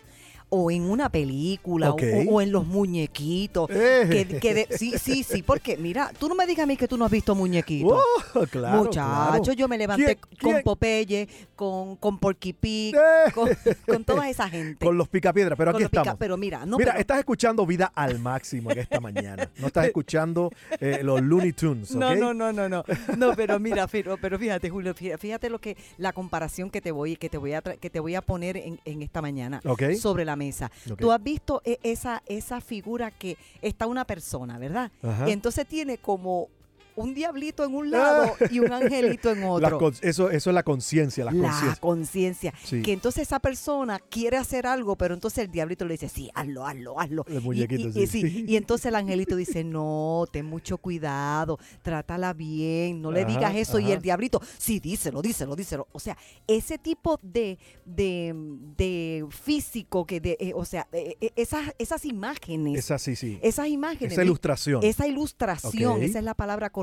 o 0.54 0.70
en 0.70 0.82
una 0.82 1.08
película 1.08 1.90
o- 1.90 1.94
Ok. 1.94 2.02
o, 2.28 2.30
o 2.34 2.40
en 2.42 2.52
los 2.52 2.66
muñequitos. 2.66 3.70
Eh. 3.70 4.06
Que, 4.28 4.38
que 4.38 4.54
de- 4.54 4.68
sí, 4.76 4.92
sí, 4.98 5.22
sí, 5.22 5.42
porque 5.42 5.76
mira, 5.78 6.12
tú 6.18 6.28
no 6.28 6.34
me 6.34 6.46
digas 6.46 6.64
a 6.64 6.66
mí 6.66 6.76
que 6.76 6.86
tú 6.86 6.98
no 6.98 7.06
has 7.06 7.10
visto 7.10 7.34
muñequitos. 7.34 7.98
Oh, 8.34 8.46
claro, 8.50 8.84
Muchacho, 8.84 9.42
claro. 9.42 9.52
yo 9.54 9.66
me 9.68 9.78
levanté 9.78 10.04
¿Quién- 10.04 10.18
con 10.40 10.50
quién? 10.52 10.62
Popeye, 10.62 11.28
con, 11.56 11.96
con 11.96 12.18
Porky 12.18 12.52
Pig, 12.52 12.94
Eh. 12.94 13.32
con, 13.34 13.48
con 13.86 14.04
toda 14.04 14.28
esa 14.28 14.48
gente. 14.48 14.84
Con 14.84 14.98
los 14.98 15.08
picapiedras, 15.08 15.56
pero 15.56 15.72
Con 15.72 15.82
aquí 15.82 15.88
pica- 15.90 16.02
estamos. 16.02 16.18
pero 16.18 16.36
mira, 16.36 16.66
no, 16.66 16.76
Mira, 16.76 16.92
pero- 16.92 17.00
estás 17.00 17.18
escuchando 17.20 17.64
Vida 17.66 17.90
al 17.94 18.18
Máximo 18.18 18.70
en 18.72 18.78
esta 18.80 19.00
mañana. 19.00 19.48
No 19.56 19.68
estás 19.68 19.86
escuchando 19.86 20.50
eh, 20.80 21.00
los 21.02 21.22
Looney 21.22 21.52
Tunes. 21.52 21.94
No, 21.94 22.14
no, 22.14 22.34
no, 22.34 22.52
no, 22.52 22.68
no. 22.68 22.84
No, 23.16 23.34
pero 23.34 23.58
mira, 23.58 23.86
pero, 23.86 24.16
pero 24.18 24.38
fíjate, 24.38 24.68
Julio, 24.68 24.94
fí- 24.94 25.16
fíjate 25.18 25.48
lo 25.48 25.58
que 25.60 25.76
la 25.96 26.12
comparación 26.12 26.68
que 26.70 26.80
te 26.80 26.90
voy 26.92 27.16
que 27.16 27.28
te 27.30 27.38
voy 27.38 27.54
a 27.54 27.62
que 27.62 27.88
te 27.90 28.00
voy 28.00 28.14
a 28.14 28.22
poner 28.22 28.56
en, 28.56 28.80
en 28.84 29.02
esta 29.02 29.22
mañana 29.22 29.60
Ok. 29.64 29.92
sobre 29.98 30.24
la 30.24 30.36
mesa. 30.44 30.70
Tú 30.98 31.12
has 31.12 31.22
visto 31.22 31.62
e- 31.64 31.78
esa 31.82 32.22
esa 32.26 32.60
figura 32.60 33.10
que 33.10 33.36
está 33.60 33.86
una 33.86 34.04
persona, 34.04 34.58
¿verdad? 34.58 34.90
Ajá. 35.02 35.28
Y 35.28 35.32
entonces 35.32 35.66
tiene 35.66 35.98
como 35.98 36.48
un 36.96 37.14
diablito 37.14 37.64
en 37.64 37.74
un 37.74 37.90
lado 37.90 38.34
y 38.50 38.60
un 38.60 38.72
angelito 38.72 39.30
en 39.32 39.44
otro. 39.44 39.92
eso, 40.02 40.30
eso 40.30 40.50
es 40.50 40.54
la 40.54 40.62
conciencia, 40.62 41.24
la 41.24 41.32
La 41.32 41.40
conciencia. 41.48 41.80
conciencia. 41.80 42.54
Sí. 42.64 42.82
Que 42.82 42.92
entonces 42.92 43.22
esa 43.22 43.40
persona 43.40 43.98
quiere 43.98 44.36
hacer 44.36 44.66
algo, 44.66 44.96
pero 44.96 45.14
entonces 45.14 45.44
el 45.44 45.50
diablito 45.50 45.84
le 45.84 45.94
dice, 45.94 46.08
sí, 46.08 46.30
hazlo, 46.34 46.66
hazlo, 46.66 47.00
hazlo. 47.00 47.24
El 47.28 47.40
muñequito, 47.40 47.98
y, 47.98 48.02
y- 48.02 48.06
sí. 48.06 48.44
y 48.48 48.56
entonces 48.56 48.86
el 48.86 48.94
angelito 48.94 49.36
dice, 49.36 49.64
no, 49.64 50.24
ten 50.30 50.46
mucho 50.46 50.78
cuidado, 50.78 51.58
trátala 51.82 52.32
bien, 52.32 53.00
no 53.00 53.10
le 53.12 53.22
Ajá, 53.22 53.28
digas 53.30 53.54
eso. 53.56 53.78
Y 53.78 53.90
el 53.92 54.02
diablito, 54.02 54.40
sí, 54.58 54.80
díselo, 54.80 55.22
díselo, 55.22 55.56
díselo. 55.56 55.88
O 55.92 56.00
sea, 56.00 56.16
ese 56.46 56.78
tipo 56.78 57.18
de, 57.22 57.58
de, 57.84 58.34
de 58.76 59.26
físico, 59.30 60.04
que 60.06 60.20
de, 60.20 60.36
eh, 60.40 60.52
o 60.54 60.64
sea, 60.64 60.86
eh, 60.92 61.16
eh, 61.20 61.32
esas, 61.36 61.72
esas 61.78 62.04
imágenes, 62.04 62.78
Esa 62.78 62.98
sí, 62.98 63.16
sí. 63.16 63.38
esas 63.42 63.68
imágenes. 63.68 64.12
Esa 64.12 64.24
ilustración. 64.24 64.80
Esa 64.82 65.06
ilustración, 65.06 66.02
esa 66.02 66.18
es 66.18 66.24
la 66.24 66.34
palabra 66.34 66.68
correcta. 66.70 66.81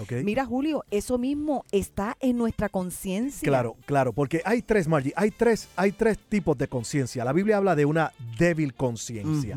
Ok. 0.00 0.12
Mira, 0.24 0.44
Julio, 0.44 0.84
eso 0.90 1.18
mismo 1.18 1.64
está 1.72 2.16
en 2.20 2.36
nuestra 2.38 2.68
conciencia. 2.68 3.46
Claro, 3.46 3.76
claro, 3.86 4.12
porque 4.12 4.42
hay 4.44 4.62
tres, 4.62 4.88
Margie, 4.88 5.12
hay 5.16 5.30
tres, 5.30 5.68
hay 5.76 5.92
tres 5.92 6.18
tipos 6.18 6.56
de 6.58 6.68
conciencia. 6.68 7.24
La 7.24 7.32
Biblia 7.32 7.56
habla 7.56 7.74
de 7.74 7.84
una 7.84 8.12
débil 8.38 8.74
conciencia. 8.74 9.56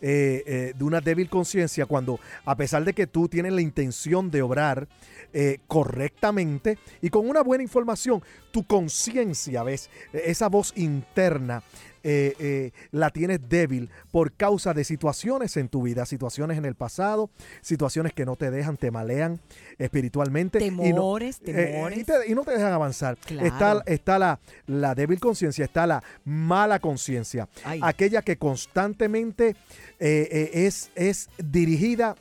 Eh, 0.00 0.44
eh, 0.46 0.72
de 0.76 0.84
una 0.84 1.00
débil 1.00 1.28
conciencia 1.28 1.86
cuando 1.86 2.20
a 2.44 2.56
pesar 2.56 2.84
de 2.84 2.92
que 2.92 3.06
tú 3.06 3.28
tienes 3.28 3.52
la 3.52 3.60
intención 3.60 4.30
de 4.30 4.42
obrar 4.42 4.88
eh, 5.32 5.58
correctamente 5.66 6.78
y 7.02 7.10
con 7.10 7.28
una 7.28 7.42
buena 7.42 7.62
información, 7.62 8.22
tu 8.50 8.64
conciencia, 8.64 9.62
¿ves? 9.62 9.90
Eh, 10.12 10.22
Esa 10.26 10.48
voz 10.48 10.72
interna 10.76 11.62
eh, 12.04 12.34
eh, 12.38 12.70
la 12.92 13.10
tienes 13.10 13.40
débil 13.48 13.90
por 14.12 14.32
causa 14.32 14.72
de 14.72 14.84
situaciones 14.84 15.56
en 15.56 15.68
tu 15.68 15.82
vida, 15.82 16.06
situaciones 16.06 16.56
en 16.56 16.64
el 16.64 16.74
pasado, 16.76 17.28
situaciones 17.60 18.12
que 18.14 18.24
no 18.24 18.36
te 18.36 18.50
dejan, 18.52 18.76
te 18.76 18.90
malean 18.90 19.40
espiritualmente. 19.78 20.64
y 20.64 20.70
no- 20.70 20.82
Temores, 20.82 21.40
eh, 21.44 21.52
temores. 21.52 21.98
y, 21.98 22.04
te- 22.04 22.28
y 22.30 22.34
no 22.34 22.44
te 22.44 22.52
dejan 22.52 22.72
avanzar. 22.72 23.16
Claro. 23.18 23.46
Está, 23.46 23.82
está 23.86 24.18
la, 24.18 24.38
la 24.66 24.94
débil 24.94 25.18
conciencia, 25.20 25.64
está 25.64 25.86
la 25.86 26.02
mala 26.24 26.78
conciencia, 26.78 27.48
aquella 27.82 28.22
que 28.22 28.36
constantemente 28.38 29.56
es, 29.98 30.90
es 30.94 31.28
dirigida 31.38 32.14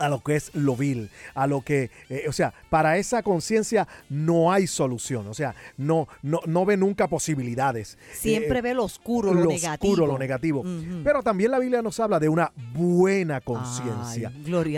a 0.00 0.08
lo 0.08 0.22
que 0.22 0.36
es 0.36 0.50
lo 0.54 0.74
vil, 0.76 1.10
a 1.34 1.46
lo 1.46 1.62
que, 1.62 1.90
eh, 2.08 2.24
o 2.28 2.32
sea, 2.32 2.52
para 2.70 2.96
esa 2.98 3.22
conciencia 3.22 3.86
no 4.08 4.52
hay 4.52 4.66
solución, 4.66 5.28
o 5.28 5.34
sea, 5.34 5.54
no, 5.76 6.08
no, 6.22 6.40
no 6.46 6.64
ve 6.64 6.76
nunca 6.76 7.06
posibilidades. 7.06 7.98
Siempre 8.12 8.58
Eh, 8.58 8.62
ve 8.62 8.74
lo 8.74 8.84
oscuro, 8.84 9.32
lo, 9.32 9.46
negativo. 9.46 9.92
oscuro, 9.92 10.06
lo 10.06 10.18
negativo. 10.18 10.64
Pero 11.04 11.22
también 11.22 11.50
la 11.50 11.58
Biblia 11.58 11.82
nos 11.82 12.00
habla 12.00 12.18
de 12.18 12.28
una 12.28 12.52
buena 12.72 13.40
conciencia. 13.40 14.32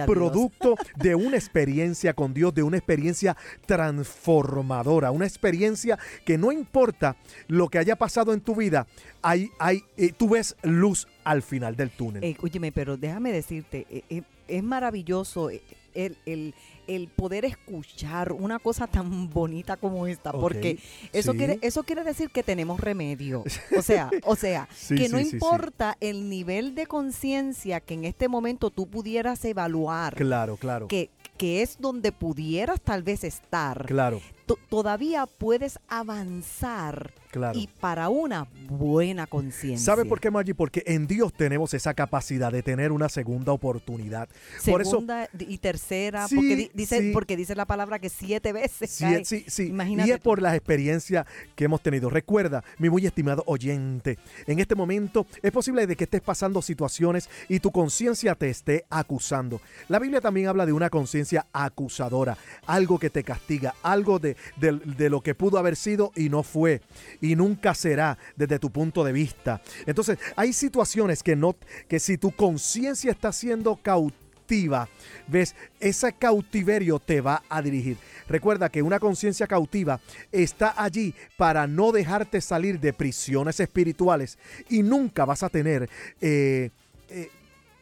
Producto 0.07 0.77
de 0.97 1.15
una 1.15 1.37
experiencia 1.37 2.15
con 2.15 2.35
Dios, 2.35 2.53
de 2.55 2.63
una 2.63 2.77
experiencia 2.77 3.37
transformadora, 3.67 5.11
una 5.11 5.27
experiencia 5.27 5.99
que 6.25 6.37
no 6.37 6.53
importa 6.53 7.17
lo 7.47 7.69
que 7.69 7.79
haya 7.79 7.97
pasado 7.97 8.33
en 8.33 8.41
tu 8.41 8.57
vida, 8.57 8.87
hay, 9.23 9.51
hay, 9.59 9.85
eh, 9.97 10.13
tú 10.17 10.31
ves 10.31 10.57
luz 10.63 11.07
al 11.25 11.43
final 11.43 11.77
del 11.77 11.91
túnel. 11.91 12.37
Óyeme, 12.41 12.73
pero 12.73 12.97
déjame 12.97 13.33
decirte, 13.33 13.87
eh, 13.89 14.03
eh, 14.11 14.23
es 14.49 14.63
maravilloso 14.63 15.51
eh, 15.51 15.63
el, 15.95 16.17
el- 16.27 16.55
el 16.89 17.07
poder 17.07 17.45
escuchar 17.45 18.33
una 18.33 18.59
cosa 18.59 18.89
tan 18.89 19.31
bonita 19.31 19.77
como 19.77 20.09
esta, 20.09 20.33
porque 20.33 20.79
eso 21.13 21.31
sí. 21.31 21.39
quiere, 21.39 21.59
eso 21.63 21.85
quiere 21.85 22.03
decir 22.03 22.31
que 22.31 22.43
tenemos 22.43 22.81
remedio. 22.81 23.45
O 23.79 23.83
sea, 23.83 24.11
o 24.25 24.35
sea, 24.35 24.69
Sí, 24.75 24.97
que 24.97 25.09
no 25.09 25.19
sí, 25.19 25.31
importa 25.33 25.97
el 26.01 26.29
nivel 26.29 26.75
de 26.75 26.87
conciencia 26.89 27.79
que 27.81 27.95
en 27.95 28.05
este 28.05 28.27
momento 28.29 28.71
tú 28.71 28.89
pudieras 28.89 29.45
evaluar, 29.45 30.17
Claro, 30.17 30.57
claro. 30.57 30.89
que, 30.89 31.09
que 31.39 31.63
es 31.63 31.79
donde 31.79 32.11
pudieras 32.11 32.81
tal 32.81 33.05
vez 33.05 33.23
estar, 33.23 33.87
Claro, 33.87 34.21
todavía 34.69 35.27
puedes 35.27 35.79
avanzar 35.89 37.13
claro. 37.31 37.59
y 37.59 37.67
para 37.81 38.09
una 38.09 38.47
buena 38.69 39.27
conciencia. 39.27 39.85
¿Sabe 39.95 40.05
por 40.05 40.21
qué, 40.21 40.31
Maggie? 40.31 40.55
Porque 40.55 40.83
en 40.87 41.07
Dios 41.07 41.33
tenemos 41.33 41.75
esa 41.75 41.95
capacidad 41.95 42.53
de 42.53 42.63
tener 42.63 42.93
una 42.93 43.09
segunda 43.09 43.53
oportunidad. 43.53 44.29
por 44.67 44.81
eso, 44.83 44.91
Segunda 44.93 45.29
y 45.39 45.59
tercera, 45.59 46.29
Sí, 46.29 46.37
porque, 46.37 46.57
di- 46.57 46.71
dice, 46.75 47.01
sí. 47.01 47.11
porque 47.13 47.37
dice 47.37 47.55
la 47.55 47.67
palabra 47.67 47.99
que 47.99 48.09
siete 48.09 48.53
veces 48.53 48.91
Sí, 48.91 49.05
cae. 49.05 49.25
sí, 49.25 49.45
sí. 49.49 49.69
Imagínate 49.69 50.09
Y 50.09 50.13
es 50.13 50.19
tú. 50.19 50.25
por 50.25 50.43
las 50.43 50.55
experiencias 50.55 51.27
que 51.55 51.65
hemos 51.65 51.83
tenido. 51.83 52.11
Recuerda, 52.11 52.63
mi 52.79 52.91
muy 52.91 53.07
estimado 53.07 53.43
oyente, 53.47 54.19
en 54.47 54.59
este 54.59 54.75
momento 54.75 55.27
es 55.43 55.53
posible 55.53 55.87
de 55.87 55.97
que 55.97 56.05
estés 56.05 56.21
pasando 56.21 56.61
situaciones 56.63 57.29
y 57.49 57.61
tu 57.61 57.71
conciencia 57.71 58.35
te 58.35 58.51
esté 58.51 58.85
acusando. 58.91 59.61
La 59.89 59.99
Biblia 59.99 60.21
también 60.21 60.49
habla 60.49 60.67
de 60.67 60.73
una 60.73 60.91
conciencia 60.91 61.47
acusadora, 61.53 62.37
algo 62.67 62.99
que 62.99 63.11
te 63.11 63.25
castiga, 63.25 63.75
algo 63.83 64.19
de, 64.19 64.32
de- 64.57 65.11
lo 65.11 65.21
que 65.21 65.35
pudo 65.35 65.59
haber 65.59 65.77
sido 65.77 66.13
y 66.17 66.29
no 66.29 66.43
fue 66.43 66.81
y 67.21 67.37
nunca 67.37 67.75
será 67.75 68.19
desde 68.37 68.59
tu 68.59 68.71
punto 68.71 69.05
de 69.05 69.13
vista. 69.13 69.61
Entonces, 69.87 70.19
hay 70.37 70.53
situaciones 70.53 71.23
que 71.23 71.37
no 71.37 71.57
que 71.89 71.99
si 72.01 72.19
tu 72.19 72.31
conciencia 72.33 73.11
está 73.11 73.33
siendo 73.33 73.77
cautiva, 73.77 74.89
ves, 75.29 75.55
ese 75.81 76.13
cautiverio 76.13 76.99
te 76.99 77.21
va 77.21 77.43
a 77.49 77.63
dirigir. 77.63 77.97
Recuerda 78.29 78.69
que 78.69 78.83
una 78.83 78.99
conciencia 79.01 79.47
cautiva 79.47 80.01
está 80.31 80.75
allí 80.77 81.15
para 81.37 81.67
no 81.67 81.93
dejarte 81.93 82.41
salir 82.41 82.79
de 82.81 82.93
prisiones 82.93 83.61
espirituales 83.61 84.39
y 84.69 84.83
nunca 84.83 85.25
vas 85.25 85.43
a 85.43 85.49
tener 85.49 85.89
eh, 86.21 86.71
eh, 87.09 87.31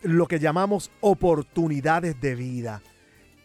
lo 0.02 0.26
que 0.26 0.38
llamamos 0.38 0.90
oportunidades 1.00 2.20
de 2.20 2.34
vida. 2.34 2.82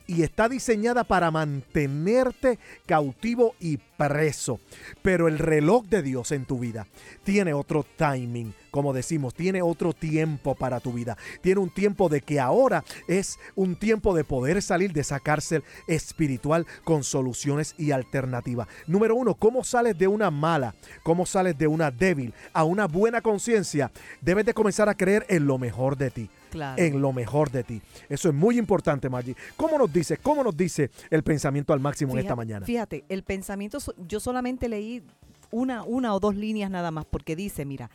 Y 0.08 0.24
está 0.24 0.48
diseñada 0.50 1.04
para 1.04 1.32
mantenerte 1.32 2.60
cautivo 2.86 3.56
y 3.60 3.78
preso. 3.78 4.60
Pero 5.02 5.28
el 5.28 5.40
reloj 5.40 5.86
de 5.86 6.02
Dios 6.02 6.32
en 6.32 6.46
tu 6.46 6.60
vida 6.60 6.88
tiene 7.24 7.54
otro 7.54 7.86
timing, 7.98 8.54
como 8.72 8.94
decimos, 8.94 9.34
tiene 9.34 9.62
otro 9.62 9.94
tiempo 9.94 10.56
para 10.56 10.80
tu 10.80 10.94
vida. 10.94 11.18
Tiene 11.42 11.62
un 11.62 11.70
tiempo 11.70 12.10
de 12.10 12.22
que 12.22 12.40
ahora 12.40 12.84
es 13.08 13.40
un 13.56 13.76
tiempo 13.76 14.16
de 14.16 14.24
poder 14.24 14.62
salir 14.62 14.94
de 14.94 15.02
esa 15.02 15.20
cárcel 15.20 15.64
espiritual 15.88 16.66
con 16.84 17.04
soluciones 17.04 17.74
y 17.78 17.92
alternativas. 17.92 18.68
Número 18.88 19.16
uno, 19.16 19.36
¿cómo 19.36 19.64
sales 19.64 19.98
de 19.98 20.08
una 20.08 20.30
mala? 20.30 20.76
¿Cómo 21.04 21.26
sales 21.26 21.58
de 21.58 21.68
una 21.68 21.92
débil 21.92 22.34
a 22.54 22.64
una 22.64 22.86
buena 22.88 23.22
conciencia? 23.22 23.92
Debes 24.22 24.46
de 24.46 24.54
comenzar 24.54 24.90
a 24.90 24.96
creer 24.96 25.26
en 25.30 25.48
lo 25.48 25.58
mejor 25.58 25.98
de 25.98 26.12
ti 26.12 26.30
Claro. 26.56 26.82
en 26.82 27.02
lo 27.02 27.12
mejor 27.12 27.52
de 27.52 27.64
ti. 27.64 27.82
Eso 28.10 28.30
es 28.30 28.36
muy 28.36 28.58
importante, 28.58 29.10
Maggie. 29.10 29.36
¿Cómo 29.58 29.78
nos 29.78 29.92
dice, 29.92 30.18
cómo 30.18 30.44
nos 30.44 30.56
dice 30.56 30.90
el 31.10 31.24
pensamiento 31.24 31.74
al 31.74 31.80
máximo 31.80 32.14
en 32.14 32.20
esta 32.20 32.36
mañana? 32.36 32.66
Fíjate, 32.66 33.04
el 33.10 33.24
pensamiento, 33.24 33.78
yo 34.08 34.20
solamente 34.20 34.70
leí 34.70 35.04
una, 35.52 35.84
una 35.84 36.16
o 36.16 36.20
dos 36.20 36.36
líneas 36.36 36.72
nada 36.72 36.92
más, 36.92 37.06
porque 37.06 37.36
dice, 37.36 37.66
mira, 37.66 37.90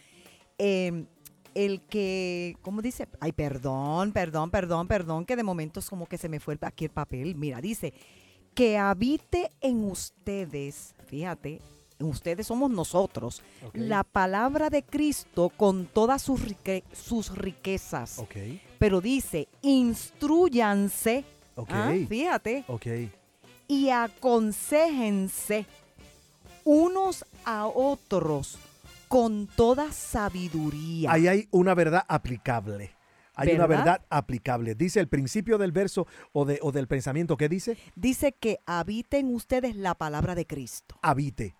eh, 0.59 1.05
el 1.55 1.81
que, 1.83 2.57
¿cómo 2.63 2.83
dice? 2.83 3.09
Ay, 3.19 3.33
perdón, 3.33 4.13
perdón, 4.13 4.51
perdón, 4.51 4.87
perdón, 4.87 5.25
que 5.25 5.37
de 5.37 5.43
momento 5.43 5.81
es 5.81 5.89
como 5.89 6.07
que 6.07 6.19
se 6.19 6.29
me 6.29 6.41
fue 6.41 6.57
aquí 6.61 6.85
el 6.85 6.91
papel. 6.91 7.35
Mira, 7.35 7.61
dice, 7.61 7.93
que 8.55 8.79
habite 8.79 9.51
en 9.61 9.85
ustedes, 9.85 10.95
fíjate, 11.07 11.61
ustedes 12.01 12.47
somos 12.47 12.71
nosotros, 12.71 13.43
la 13.75 14.05
palabra 14.05 14.71
de 14.71 14.83
Cristo 14.83 15.51
con 15.57 15.87
todas 15.87 16.23
sus, 16.23 16.41
rique- 16.41 16.85
sus 16.93 17.37
riquezas. 17.37 18.23
Pero 18.79 19.01
dice, 19.01 19.49
instruyanse, 19.63 21.25
ok, 21.55 21.71
ah, 21.73 21.93
fíjate, 22.09 22.65
ok. 22.69 22.87
y 23.69 23.91
aconsejense 23.91 25.67
unos 26.65 27.25
a 27.45 27.67
otros 27.67 28.59
con 29.09 29.47
toda 29.47 29.93
sabiduría. 29.93 31.11
Ahí 31.13 31.27
hay 31.29 31.49
una 31.51 31.75
verdad 31.75 32.05
aplicable. 32.09 32.93
Hay 33.35 33.53
una 33.55 33.67
¿Verdad? 33.67 34.03
aplicable. 34.11 34.75
Dice 34.75 35.01
el 35.01 35.09
principio 35.09 35.57
del 35.57 35.73
verso 35.73 36.07
o, 36.33 36.45
de, 36.45 36.59
o 36.61 36.73
del 36.73 36.87
pensamiento 36.89 37.39
que 37.39 37.49
dice, 37.49 37.79
Dice 37.97 38.33
que 38.33 38.59
habiten 38.67 39.35
ustedes 39.35 39.77
la 39.77 39.95
palabra 39.95 40.35
de 40.35 40.47
Cristo. 40.47 40.99
habite, 41.01 41.55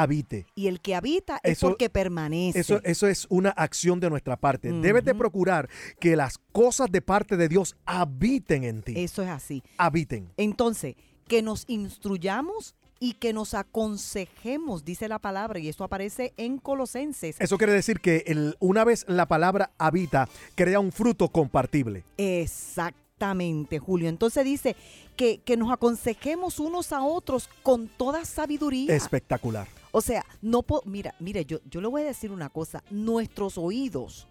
habite. 0.00 0.46
Y 0.54 0.66
el 0.68 0.80
que 0.80 0.94
habita 0.94 1.40
es 1.42 1.58
Eso- 1.58 1.68
porque 1.68 1.90
permanece. 1.90 2.60
Eso, 2.60 2.80
eso 2.84 3.06
es 3.06 3.26
una 3.30 3.50
acción 3.50 4.00
de 4.00 4.10
nuestra 4.10 4.36
parte. 4.36 4.70
Debes 4.72 5.04
de 5.04 5.14
procurar 5.14 5.68
que 6.00 6.16
las 6.16 6.38
cosas 6.52 6.90
de 6.90 7.00
parte 7.02 7.36
de 7.36 7.48
Dios 7.48 7.76
habiten 7.84 8.64
en 8.64 8.82
ti. 8.82 8.94
Eso 8.96 9.22
es 9.22 9.28
así. 9.28 9.62
Habiten. 9.76 10.30
Entonces, 10.36 10.94
que 11.26 11.42
nos 11.42 11.64
instruyamos 11.68 12.74
y 13.00 13.12
que 13.14 13.32
nos 13.32 13.54
aconsejemos, 13.54 14.84
dice 14.84 15.06
la 15.08 15.18
palabra, 15.20 15.58
y 15.60 15.68
esto 15.68 15.84
aparece 15.84 16.32
en 16.36 16.58
Colosenses. 16.58 17.36
Eso 17.40 17.56
quiere 17.58 17.72
decir 17.72 18.00
que 18.00 18.24
el- 18.26 18.56
una 18.58 18.82
vez 18.84 19.04
la 19.08 19.26
palabra 19.26 19.70
habita, 19.78 20.28
crea 20.56 20.80
un 20.80 20.90
fruto 20.90 21.28
compartible. 21.28 22.02
Exactamente, 22.16 23.78
Julio. 23.78 24.08
Entonces 24.08 24.44
dice 24.44 24.74
que, 25.16 25.38
que 25.44 25.56
nos 25.56 25.70
aconsejemos 25.72 26.58
unos 26.58 26.92
a 26.92 27.02
otros 27.02 27.48
con 27.62 27.88
toda 27.88 28.24
sabiduría. 28.24 28.94
Espectacular. 28.94 29.66
O 29.98 30.00
sea, 30.00 30.24
no 30.42 30.62
po- 30.62 30.82
mira, 30.86 31.16
mire, 31.18 31.44
yo, 31.44 31.58
yo 31.68 31.80
le 31.80 31.88
voy 31.88 32.02
a 32.02 32.04
decir 32.04 32.30
una 32.30 32.50
cosa, 32.50 32.84
nuestros 32.88 33.58
oídos 33.58 34.28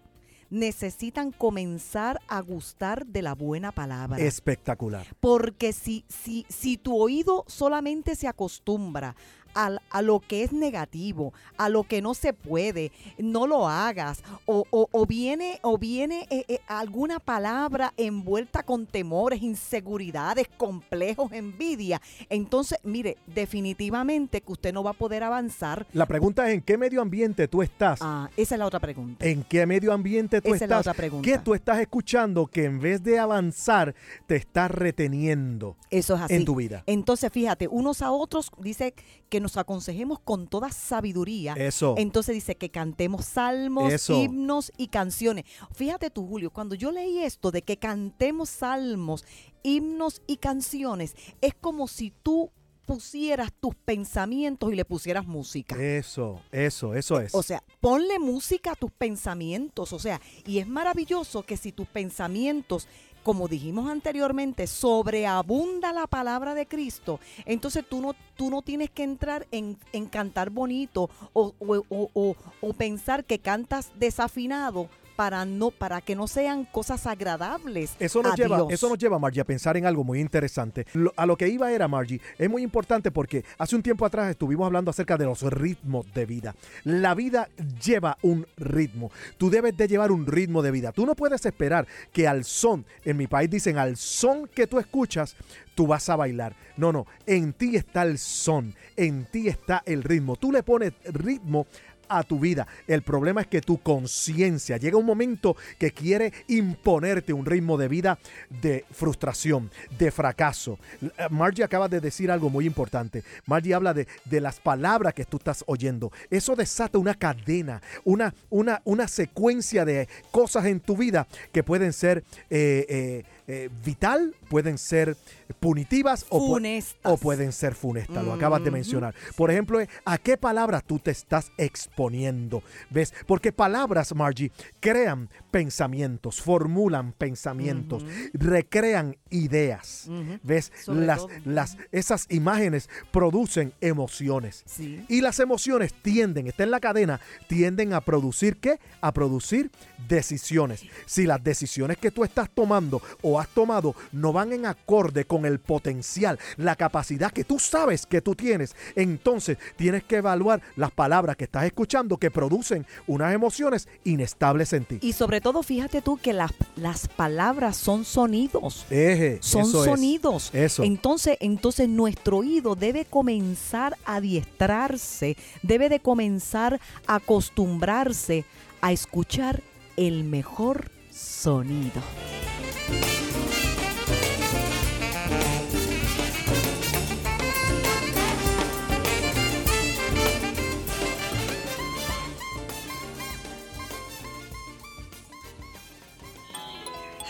necesitan 0.48 1.30
comenzar 1.30 2.22
a 2.26 2.40
gustar 2.40 3.04
de 3.06 3.20
la 3.20 3.34
buena 3.34 3.70
palabra. 3.70 4.18
Espectacular. 4.18 5.06
Porque 5.20 5.74
si, 5.74 6.06
si, 6.08 6.46
si 6.48 6.78
tu 6.78 6.96
oído 6.96 7.44
solamente 7.48 8.14
se 8.16 8.28
acostumbra 8.28 9.14
a, 9.54 10.02
lo 10.02 10.20
que 10.20 10.42
es 10.44 10.52
negativo, 10.52 11.32
a 11.56 11.68
lo 11.68 11.82
que 11.84 12.00
no 12.02 12.14
se 12.14 12.32
puede, 12.32 12.92
no 13.18 13.46
lo 13.46 13.68
hagas. 13.68 14.22
O, 14.46 14.64
o- 14.70 14.88
o 14.92 15.06
viene, 15.06 15.58
o 15.62 15.78
viene 15.78 16.26
eh, 16.30 16.44
eh, 16.48 16.60
alguna 16.68 17.18
palabra 17.18 17.92
envuelta 17.96 18.62
con 18.62 18.86
temores, 18.86 19.42
inseguridades, 19.42 20.46
complejos, 20.56 21.32
envidia. 21.32 22.00
Entonces, 22.30 22.78
mire, 22.84 23.16
definitivamente 23.26 24.40
que 24.40 24.52
usted 24.52 24.72
no 24.72 24.82
va 24.82 24.90
a 24.90 24.94
poder 24.94 25.22
avanzar. 25.24 25.86
La 25.92 26.06
pregunta 26.06 26.48
es 26.48 26.54
en 26.54 26.62
qué 26.62 26.78
medio 26.78 27.02
ambiente 27.02 27.48
tú 27.48 27.62
estás. 27.62 27.98
Ah, 28.02 28.30
esa 28.36 28.54
es 28.54 28.58
la 28.58 28.66
otra 28.66 28.80
pregunta. 28.80 29.26
¿En 29.26 29.42
qué 29.44 29.66
medio 29.66 29.92
ambiente 29.92 30.40
tú 30.40 30.54
Esa 30.54 30.64
es 30.64 30.70
la 30.70 30.76
estás? 30.76 30.80
otra 30.80 30.94
pregunta. 30.94 31.28
¿Qué 31.28 31.38
tú 31.38 31.54
estás 31.54 31.78
escuchando 31.80 32.46
que 32.46 32.64
en 32.64 32.80
vez 32.80 33.02
de 33.02 33.18
avanzar 33.18 33.94
te 34.26 34.36
está 34.36 34.68
reteniendo 34.68 35.76
Eso 35.90 36.14
es 36.14 36.20
así. 36.22 36.34
en 36.34 36.44
tu 36.44 36.54
vida? 36.54 36.82
Entonces, 36.86 37.30
fíjate, 37.32 37.68
unos 37.68 38.02
a 38.02 38.10
otros 38.12 38.50
dice 38.58 38.94
que 39.28 39.37
nos 39.40 39.56
aconsejemos 39.56 40.18
con 40.20 40.46
toda 40.46 40.70
sabiduría. 40.70 41.54
Eso. 41.54 41.94
Entonces 41.98 42.34
dice 42.34 42.56
que 42.56 42.70
cantemos 42.70 43.24
salmos, 43.24 43.92
Eso. 43.92 44.14
himnos 44.14 44.72
y 44.76 44.88
canciones. 44.88 45.44
Fíjate 45.72 46.10
tú, 46.10 46.26
Julio, 46.26 46.50
cuando 46.50 46.74
yo 46.74 46.92
leí 46.92 47.18
esto 47.18 47.50
de 47.50 47.62
que 47.62 47.76
cantemos 47.76 48.48
salmos, 48.48 49.24
himnos 49.62 50.22
y 50.26 50.36
canciones, 50.36 51.14
es 51.40 51.54
como 51.54 51.88
si 51.88 52.10
tú 52.22 52.50
pusieras 52.88 53.52
tus 53.60 53.74
pensamientos 53.74 54.72
y 54.72 54.74
le 54.74 54.86
pusieras 54.86 55.26
música. 55.26 55.76
Eso, 55.76 56.40
eso, 56.50 56.94
eso 56.94 57.20
es. 57.20 57.34
O 57.34 57.42
sea, 57.42 57.62
ponle 57.80 58.18
música 58.18 58.72
a 58.72 58.76
tus 58.76 58.90
pensamientos. 58.90 59.92
O 59.92 59.98
sea, 59.98 60.22
y 60.46 60.58
es 60.58 60.66
maravilloso 60.66 61.42
que 61.42 61.58
si 61.58 61.70
tus 61.70 61.86
pensamientos, 61.86 62.88
como 63.28 63.46
dijimos 63.46 63.90
anteriormente, 63.90 64.66
sobreabunda 64.66 65.92
la 65.92 66.06
palabra 66.06 66.54
de 66.54 66.64
Cristo, 66.66 67.20
entonces 67.44 67.84
tú 67.86 68.00
no, 68.00 68.14
tú 68.36 68.48
no 68.48 68.62
tienes 68.62 68.88
que 68.88 69.02
entrar 69.02 69.46
en, 69.50 69.76
en 69.92 70.06
cantar 70.06 70.48
bonito 70.48 71.10
o, 71.34 71.52
o- 71.58 71.84
o- 71.90 72.10
o- 72.14 72.36
o 72.62 72.72
pensar 72.72 73.26
que 73.26 73.38
cantas 73.38 73.92
desafinado 73.98 74.88
para 75.18 75.44
no 75.44 75.72
para 75.72 76.00
que 76.00 76.14
no 76.14 76.28
sean 76.28 76.64
cosas 76.64 77.04
agradables 77.08 77.96
Eso 77.98 78.22
nos, 78.22 78.34
a 78.34 78.36
lleva, 78.36 78.56
Dios. 78.58 78.68
eso 78.70 78.88
nos 78.88 78.98
lleva, 78.98 79.18
Margie, 79.18 79.40
a 79.40 79.44
pensar 79.44 79.76
en 79.76 79.84
algo 79.84 80.04
muy 80.04 80.20
interesante. 80.20 80.86
Lo- 80.92 81.12
a 81.16 81.26
lo 81.26 81.36
que 81.36 81.48
iba 81.48 81.72
era, 81.72 81.88
Margie, 81.88 82.20
es 82.38 82.48
muy 82.48 82.62
importante 82.62 83.10
porque 83.10 83.44
hace 83.58 83.74
un 83.74 83.82
tiempo 83.82 84.06
atrás 84.06 84.30
estuvimos 84.30 84.64
hablando 84.64 84.92
acerca 84.92 85.16
de 85.16 85.24
los 85.24 85.42
ritmos 85.42 86.06
de 86.14 86.24
vida. 86.24 86.54
La 86.84 87.16
vida 87.16 87.48
lleva 87.84 88.16
un 88.22 88.46
ritmo. 88.58 89.10
Tú 89.38 89.50
debes 89.50 89.76
de 89.76 89.88
llevar 89.88 90.12
un 90.12 90.24
ritmo 90.24 90.62
de 90.62 90.70
vida. 90.70 90.92
Tú 90.92 91.04
no 91.04 91.16
puedes 91.16 91.44
esperar 91.44 91.88
que 92.12 92.28
al 92.28 92.44
son, 92.44 92.86
en 93.04 93.16
mi 93.16 93.26
país 93.26 93.50
dicen, 93.50 93.76
al 93.76 93.96
son 93.96 94.46
que 94.46 94.68
tú 94.68 94.78
escuchas, 94.78 95.34
tú 95.74 95.88
vas 95.88 96.08
a 96.08 96.14
bailar. 96.14 96.54
No, 96.76 96.92
no, 96.92 97.06
en 97.26 97.52
ti 97.54 97.74
está 97.74 98.02
el 98.02 98.18
son, 98.18 98.72
en 98.96 99.24
ti 99.32 99.48
está 99.48 99.82
el 99.84 100.04
ritmo. 100.04 100.36
Tú 100.36 100.52
le 100.52 100.62
pones 100.62 100.92
ritmo 101.06 101.66
a 102.08 102.22
tu 102.22 102.38
vida. 102.38 102.66
El 102.86 103.02
problema 103.02 103.40
es 103.40 103.46
que 103.46 103.60
tu 103.60 103.78
conciencia 103.78 104.76
llega 104.76 104.96
un 104.96 105.06
momento 105.06 105.56
que 105.78 105.92
quiere 105.92 106.32
imponerte 106.48 107.32
un 107.32 107.46
ritmo 107.46 107.76
de 107.76 107.88
vida 107.88 108.18
de 108.62 108.84
frustración, 108.90 109.70
de 109.98 110.10
fracaso. 110.10 110.78
Eh, 111.00 111.08
Margie 111.30 111.64
acaba 111.64 111.88
de 111.88 112.00
decir 112.00 112.30
algo 112.30 112.50
muy 112.50 112.66
importante. 112.66 113.22
Margie 113.46 113.74
habla 113.74 113.94
de, 113.94 114.06
de 114.24 114.40
las 114.40 114.60
palabras 114.60 115.14
que 115.14 115.24
tú 115.24 115.38
estás 115.38 115.64
oyendo. 115.66 116.12
Eso 116.30 116.56
desata 116.56 116.98
una 116.98 117.14
cadena, 117.14 117.82
una, 118.04 118.34
una, 118.50 118.80
una 118.84 119.08
secuencia 119.08 119.84
de 119.84 120.08
cosas 120.30 120.66
en 120.66 120.80
tu 120.80 120.96
vida 120.96 121.26
que 121.52 121.62
pueden 121.62 121.92
ser 121.92 122.24
eh, 122.50 123.24
eh, 123.50 123.70
vital, 123.84 124.34
pueden 124.48 124.78
ser 124.78 125.16
punitivas 125.60 126.26
o, 126.28 126.58
o 127.02 127.16
pueden 127.16 127.52
ser 127.52 127.74
funestas. 127.74 128.24
Lo 128.24 128.32
acabas 128.32 128.62
de 128.64 128.70
mencionar. 128.70 129.14
Por 129.36 129.50
ejemplo, 129.50 129.80
eh, 129.80 129.88
¿a 130.04 130.18
qué 130.18 130.36
palabras 130.36 130.84
tú 130.84 130.98
te 130.98 131.10
estás 131.10 131.52
exponiendo? 131.56 132.62
¿Ves? 132.90 133.12
Porque 133.26 133.52
palabras, 133.52 134.14
Margie, 134.14 134.50
crean 134.80 135.28
pensamientos, 135.50 136.40
formulan 136.40 137.12
pensamientos, 137.12 138.04
recrean 138.32 139.16
ideas. 139.30 140.08
¿Ves? 140.42 140.72
Sobre 140.84 141.06
Las, 141.06 141.18
todo. 141.18 141.28
las, 141.44 141.76
esas 141.92 142.26
imágenes 142.30 142.88
producen 143.10 143.72
emociones. 143.80 144.62
Sí. 144.66 145.04
Y 145.08 145.20
las 145.20 145.40
emociones 145.40 145.92
tienden, 146.02 146.46
está 146.46 146.62
en 146.64 146.70
la 146.70 146.80
cadena, 146.80 147.20
tienden 147.48 147.92
a 147.92 148.00
producir 148.00 148.56
qué? 148.58 148.78
A 149.00 149.12
producir 149.12 149.70
decisiones. 150.08 150.84
Si 151.06 151.26
las 151.26 151.42
decisiones 151.42 151.98
que 151.98 152.10
tú 152.10 152.24
estás 152.24 152.48
tomando 152.50 153.02
o 153.22 153.38
has 153.40 153.48
tomado 153.48 153.94
no 154.12 154.32
van 154.32 154.37
en 154.42 154.66
acorde 154.66 155.24
con 155.24 155.44
el 155.44 155.58
potencial, 155.58 156.38
la 156.56 156.76
capacidad 156.76 157.32
que 157.32 157.44
tú 157.44 157.58
sabes 157.58 158.06
que 158.06 158.20
tú 158.20 158.34
tienes, 158.34 158.74
entonces 158.94 159.58
tienes 159.76 160.04
que 160.04 160.16
evaluar 160.16 160.62
las 160.76 160.90
palabras 160.90 161.36
que 161.36 161.44
estás 161.44 161.64
escuchando 161.64 162.16
que 162.16 162.30
producen 162.30 162.86
unas 163.06 163.34
emociones 163.34 163.88
inestables 164.04 164.72
en 164.72 164.84
ti. 164.84 164.98
Y 165.00 165.12
sobre 165.12 165.40
todo, 165.40 165.62
fíjate 165.62 166.02
tú 166.02 166.18
que 166.18 166.32
las, 166.32 166.52
las 166.76 167.08
palabras 167.08 167.76
son 167.76 168.04
sonidos. 168.04 168.86
Eje, 168.90 169.38
son 169.40 169.62
eso 169.62 169.84
es. 169.84 169.90
sonidos. 169.90 170.50
Eso. 170.52 170.82
Entonces, 170.82 171.36
entonces 171.40 171.88
nuestro 171.88 172.38
oído 172.38 172.74
debe 172.74 173.04
comenzar 173.04 173.96
a 174.04 174.16
adiestrarse, 174.16 175.36
debe 175.62 175.88
de 175.88 176.00
comenzar 176.00 176.80
a 177.06 177.16
acostumbrarse 177.16 178.44
a 178.80 178.92
escuchar 178.92 179.62
el 179.96 180.24
mejor 180.24 180.90
sonido. 181.10 182.00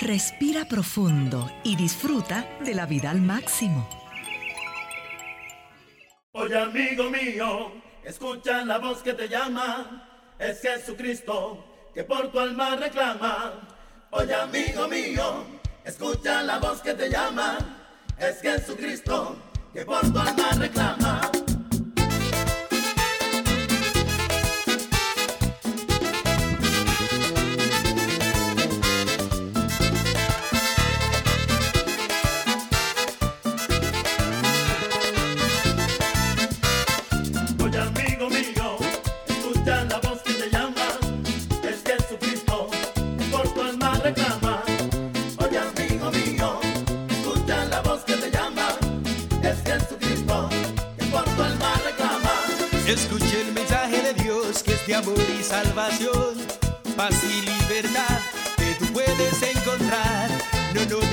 Respira 0.00 0.64
profundo 0.64 1.50
y 1.64 1.74
disfruta 1.74 2.48
de 2.64 2.72
la 2.72 2.86
vida 2.86 3.10
al 3.10 3.20
máximo. 3.20 3.88
Oye 6.30 6.56
amigo 6.56 7.10
mío, 7.10 7.72
escucha 8.04 8.64
la 8.64 8.78
voz 8.78 9.02
que 9.02 9.12
te 9.14 9.28
llama, 9.28 10.36
es 10.38 10.60
Jesucristo 10.60 11.64
que 11.92 12.04
por 12.04 12.30
tu 12.30 12.38
alma 12.38 12.76
reclama. 12.76 13.54
Oye 14.12 14.34
amigo 14.34 14.86
mío, 14.86 15.44
escucha 15.84 16.44
la 16.44 16.60
voz 16.60 16.80
que 16.80 16.94
te 16.94 17.10
llama, 17.10 17.58
es 18.18 18.40
Jesucristo 18.40 19.36
que 19.72 19.84
por 19.84 20.00
tu 20.12 20.18
alma 20.20 20.50
reclama. 20.56 21.47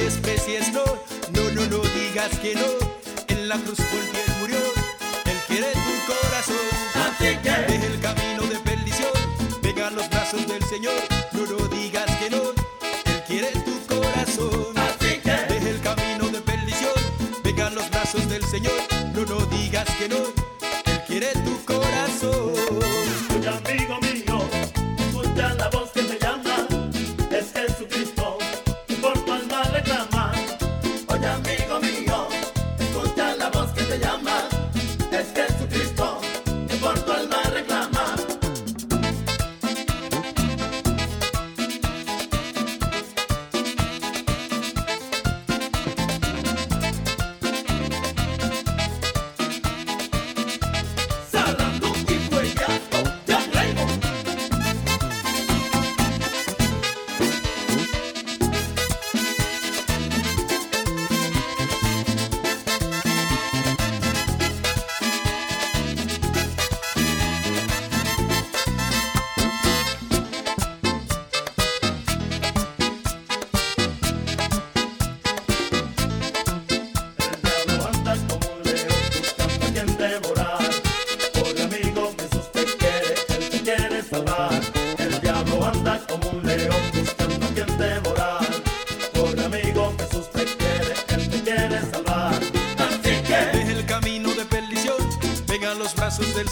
Desprecies, 0.05 0.71
no, 0.71 0.83
no, 1.33 1.49
no, 1.55 1.65
no 1.65 1.79
digas 1.97 2.29
que 2.39 2.53
no. 2.53 2.67
En 3.27 3.49
la 3.49 3.57
cruz 3.57 3.79
por 3.91 4.03
ti 4.11 4.17
él 4.25 4.33
murió, 4.39 4.57
él 5.25 5.39
quiere 5.47 5.71
tu 5.85 5.93
corazón. 6.13 6.65
Así 7.05 7.29
que 7.43 7.53
Deja 7.71 7.85
el 7.87 7.99
camino 7.99 8.43
de 8.43 8.59
perdición, 8.59 9.11
venga 9.63 9.87
a 9.87 9.89
los 9.89 10.07
brazos 10.11 10.47
del 10.47 10.63
Señor. 10.65 10.93
No, 11.33 11.41
no 11.47 11.67
digas 11.69 12.05
que 12.19 12.29
no, 12.29 12.41
él 13.11 13.23
quiere 13.27 13.49
tu 13.67 13.75
corazón. 13.87 14.77
Así 14.77 15.11
que 15.25 15.35
Deja 15.51 15.69
el 15.69 15.81
camino 15.81 16.25
de 16.29 16.41
perdición, 16.41 16.93
venga 17.43 17.65
a 17.67 17.71
los 17.71 17.89
brazos 17.89 18.29
del 18.29 18.43
Señor. 18.43 18.79
No, 19.15 19.25
no 19.25 19.43
digas 19.57 19.87
que 19.97 20.07
no, 20.07 20.21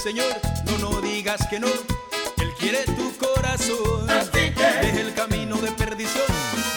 Señor. 0.04 0.36
No, 0.66 0.78
no 0.80 0.99
digas 0.99 1.47
que 1.47 1.62
no, 1.62 1.68
él 1.68 2.54
quiere 2.60 2.84
tu 2.84 3.16
corazón. 3.16 4.10
Así 4.10 4.49
Deja 4.49 4.99
el 4.99 5.14
camino 5.14 5.56
de 5.56 5.72
perdición, 5.72 6.26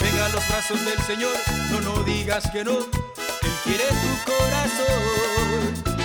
venga 0.00 0.26
a 0.26 0.28
los 0.28 0.48
brazos 0.48 0.84
del 0.84 0.98
Señor. 1.00 1.32
No, 1.72 1.80
no 1.80 2.04
digas 2.04 2.48
que 2.52 2.62
no, 2.62 2.78
él 2.78 3.52
quiere 3.64 3.84
tu 3.88 4.32
corazón. 4.32 5.95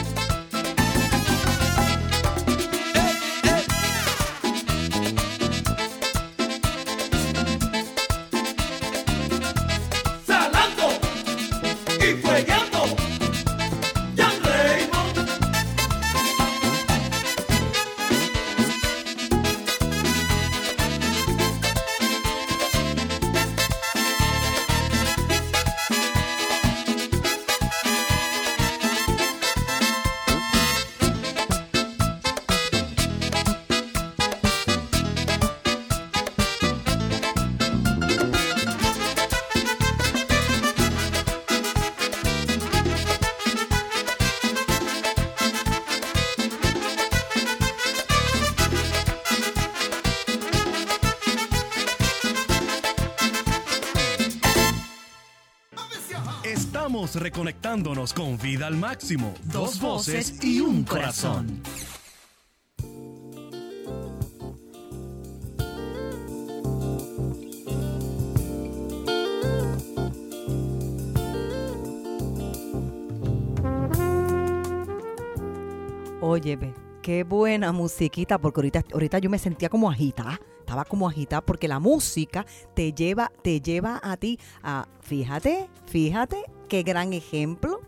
Con 58.15 58.37
vida 58.37 58.67
al 58.67 58.77
máximo. 58.77 59.33
Dos 59.45 59.79
voces 59.79 60.43
y 60.43 60.59
un 60.59 60.83
corazón. 60.83 61.61
Oye, 76.21 76.55
ve, 76.55 76.73
qué 77.01 77.23
buena 77.23 77.71
musiquita, 77.71 78.37
porque 78.37 78.59
ahorita, 78.59 78.83
ahorita 78.93 79.17
yo 79.17 79.29
me 79.31 79.39
sentía 79.39 79.69
como 79.69 79.89
agitada, 79.89 80.39
estaba 80.59 80.85
como 80.85 81.09
agitada, 81.09 81.41
porque 81.41 81.67
la 81.67 81.79
música 81.79 82.45
te 82.75 82.93
lleva, 82.93 83.31
te 83.41 83.59
lleva 83.59 83.99
a 84.03 84.17
ti 84.17 84.39
a, 84.61 84.87
fíjate, 85.01 85.67
fíjate, 85.87 86.45
qué 86.71 86.83
gran 86.83 87.11
ejemplo. 87.11 87.81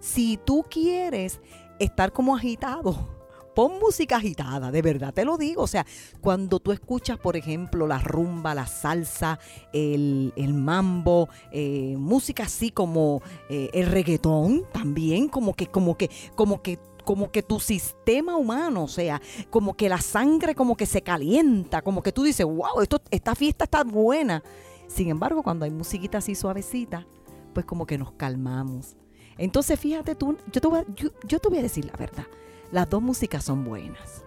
Si 0.00 0.38
tú 0.42 0.64
quieres 0.70 1.38
estar 1.78 2.14
como 2.14 2.34
agitado, 2.34 3.10
pon 3.54 3.78
música 3.78 4.16
agitada, 4.16 4.70
de 4.70 4.80
verdad 4.80 5.12
te 5.12 5.26
lo 5.26 5.36
digo. 5.36 5.62
O 5.62 5.66
sea, 5.66 5.84
cuando 6.22 6.58
tú 6.58 6.72
escuchas, 6.72 7.18
por 7.18 7.36
ejemplo, 7.36 7.86
la 7.86 7.98
rumba, 7.98 8.54
la 8.54 8.66
salsa, 8.66 9.38
el, 9.74 10.32
el 10.36 10.54
mambo, 10.54 11.28
eh, 11.50 11.94
música 11.98 12.44
así 12.44 12.70
como 12.70 13.20
eh, 13.50 13.68
el 13.74 13.88
reggaetón 13.88 14.64
también, 14.72 15.28
como 15.28 15.52
que, 15.52 15.66
como 15.66 15.98
que, 15.98 16.10
como 16.34 16.62
que 16.62 16.78
como 17.04 17.32
que 17.32 17.42
tu 17.42 17.58
sistema 17.58 18.36
humano, 18.36 18.84
o 18.84 18.88
sea, 18.88 19.20
como 19.50 19.74
que 19.74 19.88
la 19.88 20.00
sangre 20.00 20.54
como 20.54 20.76
que 20.76 20.86
se 20.86 21.02
calienta, 21.02 21.82
como 21.82 22.00
que 22.00 22.12
tú 22.12 22.22
dices, 22.22 22.46
wow, 22.46 22.80
esto, 22.80 23.02
esta 23.10 23.34
fiesta 23.34 23.64
está 23.64 23.82
buena. 23.82 24.40
Sin 24.86 25.08
embargo, 25.08 25.42
cuando 25.42 25.64
hay 25.64 25.72
musiquita 25.72 26.18
así 26.18 26.36
suavecita, 26.36 27.04
pues 27.52 27.66
como 27.66 27.86
que 27.86 27.98
nos 27.98 28.12
calmamos. 28.12 28.96
Entonces, 29.38 29.78
fíjate 29.78 30.14
tú, 30.14 30.36
yo 30.52 30.60
te 30.60 30.68
voy 30.68 30.80
a, 30.80 30.86
yo 30.94 31.38
te 31.38 31.48
voy 31.48 31.58
a 31.58 31.62
decir 31.62 31.84
la 31.84 31.96
verdad, 31.96 32.26
las 32.70 32.88
dos 32.88 33.02
músicas 33.02 33.44
son 33.44 33.64
buenas. 33.64 34.24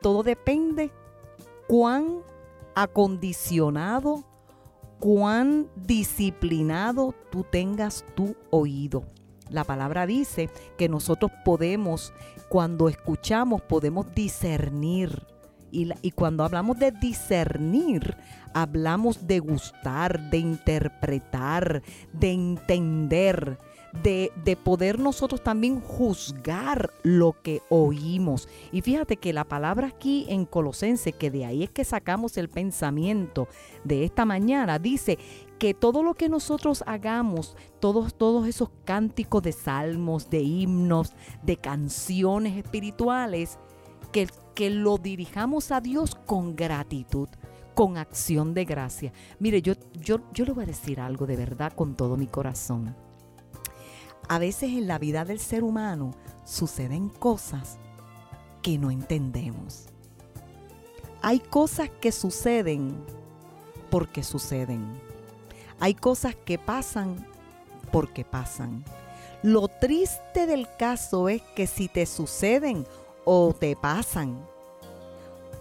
Todo 0.00 0.22
depende 0.22 0.90
cuán 1.66 2.18
acondicionado, 2.74 4.24
cuán 5.00 5.68
disciplinado 5.76 7.14
tú 7.30 7.44
tengas 7.50 8.04
tu 8.14 8.36
oído. 8.50 9.04
La 9.48 9.64
palabra 9.64 10.06
dice 10.06 10.50
que 10.76 10.88
nosotros 10.88 11.30
podemos, 11.44 12.12
cuando 12.48 12.88
escuchamos, 12.88 13.62
podemos 13.62 14.12
discernir. 14.14 15.26
Y, 16.02 16.10
cuando 16.12 16.42
hablamos 16.42 16.78
de 16.78 16.90
discernir, 16.90 18.16
hablamos 18.54 19.26
de 19.26 19.40
gustar, 19.40 20.30
de 20.30 20.38
interpretar, 20.38 21.82
de 22.14 22.32
entender, 22.32 23.58
de, 24.02 24.32
de 24.42 24.56
poder 24.56 24.98
nosotros 24.98 25.42
también 25.42 25.80
juzgar 25.80 26.90
lo 27.02 27.36
que 27.42 27.60
oímos. 27.68 28.48
Y 28.72 28.80
fíjate 28.80 29.18
que 29.18 29.34
la 29.34 29.44
palabra 29.44 29.88
aquí 29.88 30.24
en 30.30 30.46
Colosense, 30.46 31.12
que 31.12 31.30
de 31.30 31.44
ahí 31.44 31.64
es 31.64 31.70
que 31.70 31.84
sacamos 31.84 32.38
el 32.38 32.48
pensamiento 32.48 33.46
de 33.84 34.04
esta 34.04 34.24
mañana, 34.24 34.78
dice 34.78 35.18
que 35.58 35.74
todo 35.74 36.02
lo 36.02 36.14
que 36.14 36.30
nosotros 36.30 36.84
hagamos, 36.86 37.54
todos, 37.80 38.14
todos 38.14 38.46
esos 38.46 38.70
cánticos 38.86 39.42
de 39.42 39.52
salmos, 39.52 40.30
de 40.30 40.40
himnos, 40.40 41.12
de 41.42 41.58
canciones 41.58 42.56
espirituales, 42.56 43.58
que, 44.10 44.26
que 44.56 44.70
lo 44.70 44.96
dirijamos 44.96 45.70
a 45.70 45.80
Dios 45.80 46.14
con 46.14 46.56
gratitud, 46.56 47.28
con 47.74 47.98
acción 47.98 48.54
de 48.54 48.64
gracia. 48.64 49.12
Mire, 49.38 49.60
yo, 49.60 49.74
yo, 49.92 50.18
yo 50.32 50.46
le 50.46 50.52
voy 50.52 50.64
a 50.64 50.66
decir 50.66 50.98
algo 50.98 51.26
de 51.26 51.36
verdad 51.36 51.74
con 51.74 51.94
todo 51.94 52.16
mi 52.16 52.26
corazón. 52.26 52.96
A 54.28 54.38
veces 54.38 54.70
en 54.70 54.88
la 54.88 54.98
vida 54.98 55.26
del 55.26 55.38
ser 55.38 55.62
humano 55.62 56.12
suceden 56.44 57.10
cosas 57.10 57.78
que 58.62 58.78
no 58.78 58.90
entendemos. 58.90 59.88
Hay 61.20 61.38
cosas 61.38 61.90
que 62.00 62.10
suceden 62.10 62.96
porque 63.90 64.22
suceden. 64.24 64.84
Hay 65.80 65.94
cosas 65.94 66.34
que 66.34 66.58
pasan 66.58 67.26
porque 67.92 68.24
pasan. 68.24 68.84
Lo 69.42 69.68
triste 69.68 70.46
del 70.46 70.66
caso 70.78 71.28
es 71.28 71.42
que 71.54 71.66
si 71.66 71.88
te 71.88 72.06
suceden 72.06 72.86
o 73.26 73.52
te 73.52 73.76
pasan 73.76 74.46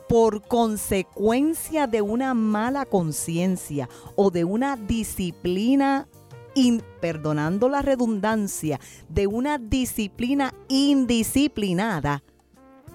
por 0.07 0.47
consecuencia 0.47 1.87
de 1.87 2.01
una 2.01 2.33
mala 2.35 2.85
conciencia 2.85 3.89
o 4.15 4.29
de 4.29 4.45
una 4.45 4.77
disciplina, 4.77 6.07
in- 6.53 6.83
perdonando 7.01 7.67
la 7.69 7.81
redundancia, 7.81 8.79
de 9.09 9.25
una 9.25 9.57
disciplina 9.57 10.53
indisciplinada, 10.67 12.23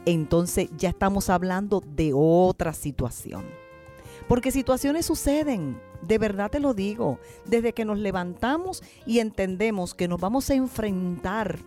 entonces 0.07 0.71
ya 0.79 0.91
estamos 0.91 1.29
hablando 1.31 1.83
de 1.85 2.13
otra 2.15 2.73
situación. 2.73 3.45
Porque 4.29 4.53
situaciones 4.53 5.05
suceden, 5.07 5.81
de 6.03 6.17
verdad 6.19 6.49
te 6.49 6.61
lo 6.61 6.75
digo, 6.75 7.19
desde 7.45 7.73
que 7.73 7.85
nos 7.85 7.99
levantamos 7.99 8.85
y 9.05 9.19
entendemos 9.19 9.95
que 9.95 10.07
nos 10.07 10.21
vamos 10.21 10.49
a 10.49 10.55
enfrentar 10.55 11.59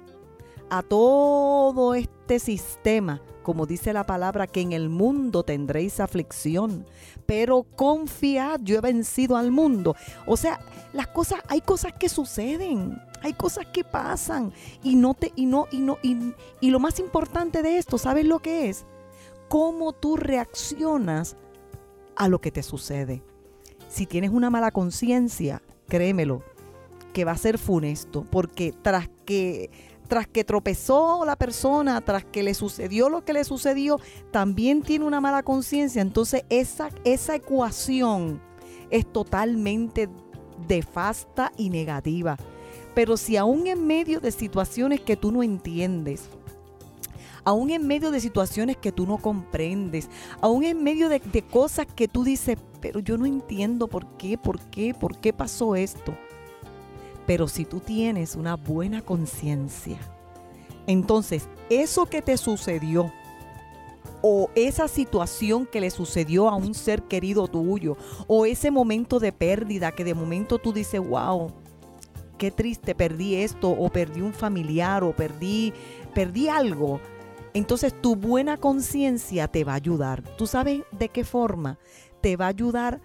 a 0.70 0.82
todo 0.82 1.96
este 1.96 2.40
sistema, 2.40 3.22
como 3.44 3.66
dice 3.66 3.94
la 3.94 4.06
palabra, 4.06 4.48
que 4.48 4.62
en 4.62 4.72
el 4.74 4.90
mundo 4.90 5.44
tendréis 5.44 6.00
aflicción, 6.00 6.86
pero 7.26 7.64
confiad, 7.76 8.62
yo 8.64 8.78
he 8.78 8.82
vencido 8.82 9.36
al 9.36 9.52
mundo. 9.52 9.96
O 10.26 10.38
sea, 10.38 10.60
las 10.94 11.08
cosas, 11.08 11.42
hay 11.48 11.62
cosas 11.62 11.94
que 11.94 12.10
suceden, 12.10 13.02
hay 13.22 13.34
cosas 13.34 13.66
que 13.68 13.84
pasan 13.84 14.54
y 14.82 14.96
no 14.96 15.14
te, 15.14 15.32
y 15.36 15.46
no, 15.46 15.68
y 15.72 15.80
no, 15.80 15.98
y, 16.02 16.34
y 16.62 16.72
lo 16.72 16.80
más 16.80 17.00
importante 17.00 17.62
de 17.62 17.78
esto, 17.78 17.98
¿sabes 17.98 18.26
lo 18.26 18.40
que 18.40 18.70
es? 18.70 18.86
Cómo 19.50 19.94
tú 19.94 20.18
reaccionas 20.18 21.36
a 22.16 22.28
lo 22.28 22.40
que 22.40 22.52
te 22.52 22.64
sucede. 22.64 23.24
Si 23.90 24.06
tienes 24.06 24.32
una 24.32 24.50
mala 24.50 24.72
conciencia, 24.72 25.62
créemelo, 25.88 26.44
que 27.14 27.26
va 27.26 27.32
a 27.32 27.38
ser 27.38 27.58
funesto, 27.58 28.26
porque 28.30 28.74
tras 28.82 29.10
que 29.26 29.70
tras 30.08 30.28
que 30.28 30.44
tropezó 30.44 31.26
la 31.26 31.36
persona, 31.36 32.02
tras 32.02 32.26
que 32.26 32.44
le 32.44 32.54
sucedió 32.54 33.10
lo 33.10 33.24
que 33.24 33.34
le 33.34 33.44
sucedió, 33.44 34.00
también 34.32 34.82
tiene 34.82 35.06
una 35.06 35.22
mala 35.22 35.44
conciencia. 35.44 36.02
Entonces 36.02 36.44
esa, 36.50 36.90
esa 37.04 37.36
ecuación 37.36 38.42
es 38.90 39.12
totalmente 39.12 40.10
defasta 40.68 41.52
y 41.58 41.70
negativa. 41.70 42.38
Pero 42.94 43.18
si 43.18 43.38
aún 43.38 43.68
en 43.68 43.88
medio 43.88 44.20
de 44.20 44.32
situaciones 44.32 45.02
que 45.02 45.18
tú 45.18 45.32
no 45.32 45.42
entiendes, 45.42 46.30
aún 47.44 47.72
en 47.72 47.88
medio 47.88 48.12
de 48.12 48.20
situaciones 48.20 48.78
que 48.78 48.92
tú 48.92 49.08
no 49.08 49.18
comprendes, 49.18 50.10
aún 50.42 50.64
en 50.64 50.84
medio 50.84 51.10
de, 51.10 51.20
de 51.20 51.42
cosas 51.42 51.88
que 51.88 52.08
tú 52.08 52.24
dices, 52.24 52.58
pero 52.80 53.00
yo 53.00 53.18
no 53.18 53.26
entiendo 53.26 53.88
por 53.88 54.18
qué, 54.18 54.38
por 54.38 54.60
qué, 54.60 54.94
por 54.94 55.18
qué 55.18 55.34
pasó 55.34 55.76
esto. 55.76 56.16
Pero 57.26 57.48
si 57.48 57.66
tú 57.66 57.80
tienes 57.80 58.36
una 58.36 58.56
buena 58.56 59.02
conciencia, 59.02 59.98
entonces 60.88 61.48
eso 61.70 62.06
que 62.06 62.22
te 62.22 62.38
sucedió 62.38 63.12
o 64.22 64.50
esa 64.56 64.88
situación 64.88 65.66
que 65.66 65.82
le 65.82 65.90
sucedió 65.90 66.50
a 66.50 66.56
un 66.56 66.74
ser 66.74 67.04
querido 67.04 67.48
tuyo 67.48 67.98
o 68.28 68.46
ese 68.46 68.72
momento 68.72 69.20
de 69.20 69.34
pérdida 69.34 69.92
que 69.92 70.06
de 70.06 70.14
momento 70.14 70.60
tú 70.60 70.72
dices, 70.72 71.02
wow, 71.02 71.52
qué 72.38 72.52
triste, 72.52 72.96
perdí 72.96 73.36
esto 73.36 73.70
o 73.70 73.90
perdí 73.90 74.22
un 74.22 74.34
familiar 74.34 75.04
o 75.04 75.14
perdí, 75.14 75.74
perdí 76.14 76.48
algo. 76.48 77.00
Entonces 77.54 77.94
tu 78.02 78.16
buena 78.16 78.58
conciencia 78.58 79.48
te 79.48 79.64
va 79.64 79.74
a 79.74 79.76
ayudar. 79.76 80.24
¿Tú 80.38 80.48
sabes 80.48 80.82
de 80.92 81.10
qué 81.10 81.24
forma? 81.24 81.78
Te 82.22 82.36
va 82.36 82.46
a 82.46 82.50
ayudar 82.50 83.02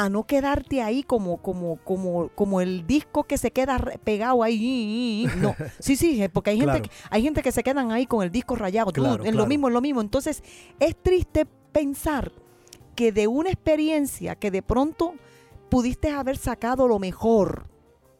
a 0.00 0.08
no 0.08 0.24
quedarte 0.26 0.80
ahí 0.80 1.02
como, 1.02 1.42
como, 1.42 1.76
como, 1.84 2.28
como 2.30 2.60
el 2.62 2.86
disco 2.86 3.24
que 3.24 3.36
se 3.36 3.50
queda 3.50 3.78
pegado 4.02 4.42
ahí. 4.42 5.26
No, 5.38 5.54
sí, 5.78 5.94
sí, 5.96 6.26
porque 6.32 6.50
hay 6.50 6.56
gente, 6.56 6.70
Claro. 6.72 6.82
que- 6.84 6.90
hay 7.10 7.22
gente 7.22 7.42
que 7.42 7.52
se 7.52 7.62
quedan 7.62 7.92
ahí 7.92 8.06
con 8.06 8.22
el 8.22 8.30
disco 8.30 8.56
rayado. 8.56 8.92
Tú, 8.92 9.02
Claro, 9.02 9.24
en 9.24 9.36
lo 9.36 9.46
mismo, 9.46 9.68
en 9.68 9.74
lo 9.74 9.80
mismo. 9.82 10.00
Entonces, 10.00 10.42
es 10.78 10.96
triste 11.02 11.44
pensar 11.72 12.32
que 12.96 13.12
de 13.12 13.26
una 13.26 13.50
experiencia 13.50 14.36
que 14.36 14.50
de 14.50 14.62
pronto 14.62 15.14
pudiste 15.68 16.10
haber 16.10 16.38
sacado 16.38 16.88
lo 16.88 16.98
mejor, 16.98 17.66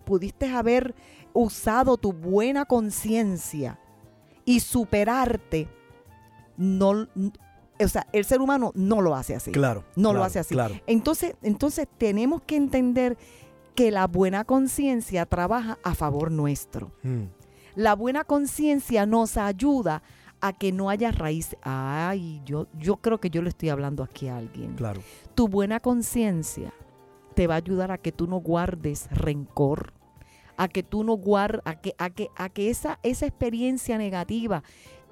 pudiste 0.04 0.48
haber 0.48 0.94
usado 1.32 1.96
tu 1.96 2.12
buena 2.12 2.64
conciencia 2.66 3.78
y 4.44 4.60
superarte, 4.60 5.66
no, 6.56 7.06
o 7.84 7.88
sea, 7.88 8.06
el 8.12 8.24
ser 8.24 8.40
humano 8.40 8.72
no 8.74 9.00
lo 9.00 9.14
hace 9.14 9.34
así. 9.34 9.52
Claro. 9.52 9.84
No 9.96 10.12
lo 10.12 10.22
hace 10.24 10.38
así. 10.38 10.54
Claro. 10.54 10.74
Entonces, 10.86 11.34
entonces 11.42 11.86
tenemos 11.98 12.42
que 12.42 12.56
entender 12.56 13.16
que 13.74 13.90
la 13.90 14.06
buena 14.06 14.44
conciencia 14.44 15.26
trabaja 15.26 15.78
a 15.82 15.94
favor 15.94 16.30
nuestro. 16.30 16.92
Mm, 17.02 17.24
La 17.76 17.94
buena 17.94 18.24
conciencia 18.24 19.06
nos 19.06 19.36
ayuda 19.36 20.02
a 20.40 20.52
que 20.52 20.72
no 20.72 20.90
haya 20.90 21.12
raíz. 21.12 21.56
Ay, 21.62 22.42
yo, 22.44 22.66
yo 22.78 22.96
creo 22.96 23.18
que 23.20 23.30
yo 23.30 23.42
le 23.42 23.50
estoy 23.50 23.68
hablando 23.68 24.02
aquí 24.02 24.28
a 24.28 24.36
alguien. 24.38 24.74
claro. 24.74 25.00
Tu 25.34 25.48
buena 25.48 25.80
conciencia 25.80 26.72
te 27.34 27.46
va 27.46 27.54
a 27.54 27.58
ayudar 27.58 27.92
a 27.92 27.98
que 27.98 28.10
tú 28.12 28.26
no 28.26 28.38
guardes 28.38 29.08
rencor, 29.10 29.92
a 30.56 30.68
que 30.68 30.82
tú 30.82 31.04
no 31.04 31.14
guardes, 31.14 31.62
a 31.64 31.80
que, 31.80 31.94
a 31.96 32.10
que, 32.10 32.28
a 32.36 32.48
que 32.50 32.68
esa, 32.70 32.98
esa 33.02 33.24
experiencia 33.26 33.96
negativa 33.96 34.62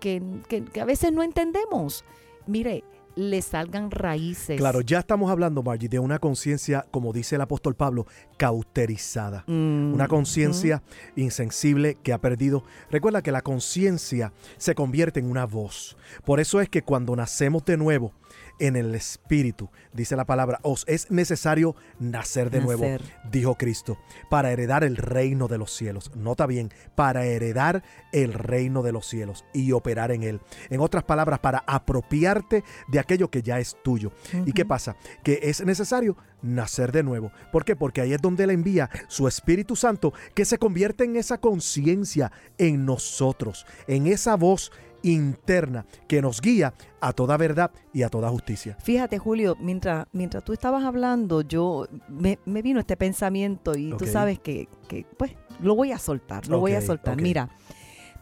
que, 0.00 0.20
que- 0.48 0.64
que 0.64 0.80
a 0.80 0.84
veces 0.84 1.12
no 1.12 1.22
entendemos, 1.22 2.04
mire, 2.48 2.82
le 3.14 3.42
salgan 3.42 3.90
raíces. 3.90 4.56
Claro, 4.56 4.80
ya 4.80 5.00
estamos 5.00 5.30
hablando, 5.30 5.62
Margie, 5.62 5.88
de 5.88 5.98
una 5.98 6.20
conciencia, 6.20 6.86
como 6.90 7.12
dice 7.12 7.34
el 7.34 7.40
apóstol 7.40 7.74
Pablo, 7.74 8.06
cauterizada. 8.36 9.42
Mm, 9.48 9.92
Una 9.92 10.06
conciencia 10.06 10.82
insensible 11.16 11.96
que 12.02 12.12
ha 12.12 12.18
perdido. 12.18 12.62
Recuerda 12.90 13.22
que 13.22 13.32
la 13.32 13.42
conciencia 13.42 14.32
se 14.56 14.76
convierte 14.76 15.18
en 15.18 15.28
una 15.30 15.46
voz. 15.46 15.96
Por 16.24 16.38
eso 16.38 16.60
es 16.60 16.68
que 16.68 16.82
cuando 16.82 17.16
nacemos 17.16 17.64
de 17.64 17.76
nuevo 17.76 18.12
en 18.58 18.76
el 18.76 18.94
Espíritu, 18.94 19.70
dice 19.92 20.16
la 20.16 20.24
palabra, 20.24 20.60
os 20.62 20.84
es 20.86 21.10
necesario 21.10 21.76
nacer 21.98 22.50
de 22.50 22.60
nuevo, 22.60 22.84
dijo 23.30 23.56
Cristo, 23.56 23.98
para 24.30 24.52
heredar 24.52 24.84
el 24.84 24.96
reino 24.96 25.48
de 25.48 25.58
los 25.58 25.72
cielos. 25.72 26.10
Nota 26.14 26.46
bien, 26.46 26.72
para 26.94 27.24
heredar 27.24 27.82
el 28.12 28.32
reino 28.32 28.82
de 28.82 28.92
los 28.92 29.06
cielos 29.06 29.44
y 29.52 29.72
operar 29.72 30.12
en 30.12 30.22
él. 30.22 30.40
En 30.70 30.80
otras 30.80 31.04
palabras, 31.04 31.38
para 31.40 31.64
apropiarte 31.66 32.64
de 32.88 32.98
aquello 32.98 33.30
que 33.30 33.42
ya 33.42 33.58
es 33.60 33.76
tuyo. 33.82 34.12
¿Y 34.44 34.52
qué 34.52 34.64
pasa? 34.64 34.96
Que 35.22 35.40
es 35.42 35.64
necesario 35.64 36.16
nacer 36.42 36.92
de 36.92 37.02
nuevo. 37.02 37.32
¿Por 37.52 37.64
qué? 37.64 37.76
Porque 37.76 38.00
ahí 38.00 38.12
es 38.12 38.22
donde 38.22 38.44
Él 38.44 38.50
envía 38.50 38.90
su 39.08 39.28
Espíritu 39.28 39.76
Santo 39.76 40.12
que 40.34 40.44
se 40.44 40.58
convierte 40.58 41.04
en 41.04 41.16
esa 41.16 41.38
conciencia 41.38 42.32
en 42.58 42.84
nosotros, 42.84 43.66
en 43.86 44.06
esa 44.06 44.36
voz 44.36 44.72
interna 45.02 45.86
que 46.06 46.20
nos 46.22 46.40
guía 46.40 46.74
a 47.00 47.12
toda 47.12 47.36
verdad 47.36 47.70
y 47.92 48.02
a 48.02 48.08
toda 48.08 48.28
justicia. 48.30 48.76
Fíjate, 48.82 49.18
Julio, 49.18 49.56
mientras, 49.60 50.06
mientras 50.12 50.44
tú 50.44 50.52
estabas 50.52 50.84
hablando, 50.84 51.42
yo 51.42 51.86
me, 52.08 52.38
me 52.44 52.62
vino 52.62 52.80
este 52.80 52.96
pensamiento 52.96 53.76
y 53.76 53.90
tú 53.90 54.04
sabes 54.12 54.38
que, 54.38 54.68
que, 54.88 55.06
pues, 55.16 55.32
lo 55.60 55.74
voy 55.74 55.92
a 55.92 55.98
soltar, 55.98 56.46
lo 56.48 56.60
voy 56.60 56.72
a 56.72 56.80
soltar. 56.86 57.16
Mira, 57.22 57.48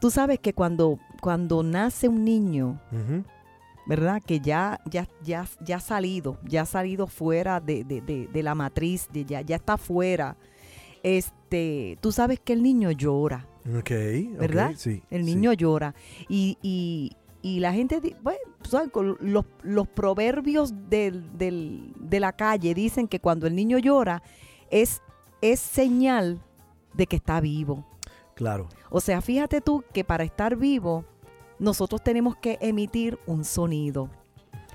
tú 0.01 0.11
sabes 0.11 0.39
que 0.39 0.53
cuando, 0.53 0.99
cuando 1.20 1.62
nace 1.62 2.09
un 2.09 2.24
niño. 2.24 2.81
¿verdad? 3.89 4.20
Que 4.27 4.41
ya, 4.41 4.81
ya, 4.91 5.07
ya, 5.22 5.47
ya 5.64 5.77
ha 5.77 5.81
salido, 5.81 6.39
ya 6.43 6.62
ha 6.62 6.66
salido 6.66 7.07
fuera 7.07 7.61
de, 7.61 7.85
de- 7.85 8.01
de- 8.01 8.27
de 8.27 8.43
la 8.43 8.57
matriz, 8.57 9.09
ya, 9.12 9.43
ya 9.43 9.55
está 9.55 9.77
fuera. 9.79 10.37
Este, 11.05 11.97
tú 12.01 12.11
sabes 12.11 12.41
que 12.41 12.53
el 12.53 12.64
niño 12.64 12.91
llora, 12.91 13.47
Ok, 13.79 13.91
¿verdad? 14.39 14.73
sí. 14.77 15.03
el 15.11 15.25
sí. 15.25 15.35
niño 15.35 15.53
llora. 15.53 15.95
Y, 16.29 16.59
y- 16.62 17.12
y 17.43 17.61
la 17.61 17.73
gente, 17.73 18.01
bueno, 18.23 18.39
sabes, 18.69 18.91
los, 19.21 19.45
los 19.62 19.87
proverbios 19.89 20.73
del- 20.91 21.37
del- 21.39 21.93
de 21.99 22.19
la 22.21 22.33
calle 22.33 22.75
dicen 22.75 23.07
que 23.07 23.21
cuando 23.21 23.47
el 23.47 23.55
niño 23.55 23.79
llora 23.79 24.23
es, 24.71 25.01
es 25.41 25.61
señal 25.61 26.41
de 26.95 27.07
que 27.07 27.17
está 27.17 27.41
vivo. 27.41 27.87
Claro. 28.35 28.69
O 28.91 29.01
sea, 29.01 29.21
fíjate 29.21 29.61
tú 29.61 29.85
que 29.93 30.03
para 30.03 30.25
estar 30.25 30.57
vivo, 30.57 31.05
nosotros 31.59 32.03
tenemos 32.03 32.37
que 32.37 32.59
emitir 32.61 33.19
un 33.27 33.45
sonido. 33.45 34.11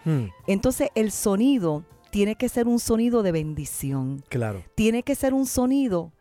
Mm, 0.05 0.25
Entonces 0.47 0.89
el 0.95 1.11
sonido 1.11 1.83
tiene 2.09 2.35
que 2.35 2.47
ser 2.49 2.67
un 2.67 2.79
sonido 2.79 3.21
de 3.21 3.31
bendición. 3.33 4.23
claro. 4.29 4.63
Tiene 4.75 5.03
que 5.03 5.15
ser 5.15 5.33
un 5.33 5.45
sonido 5.45 6.11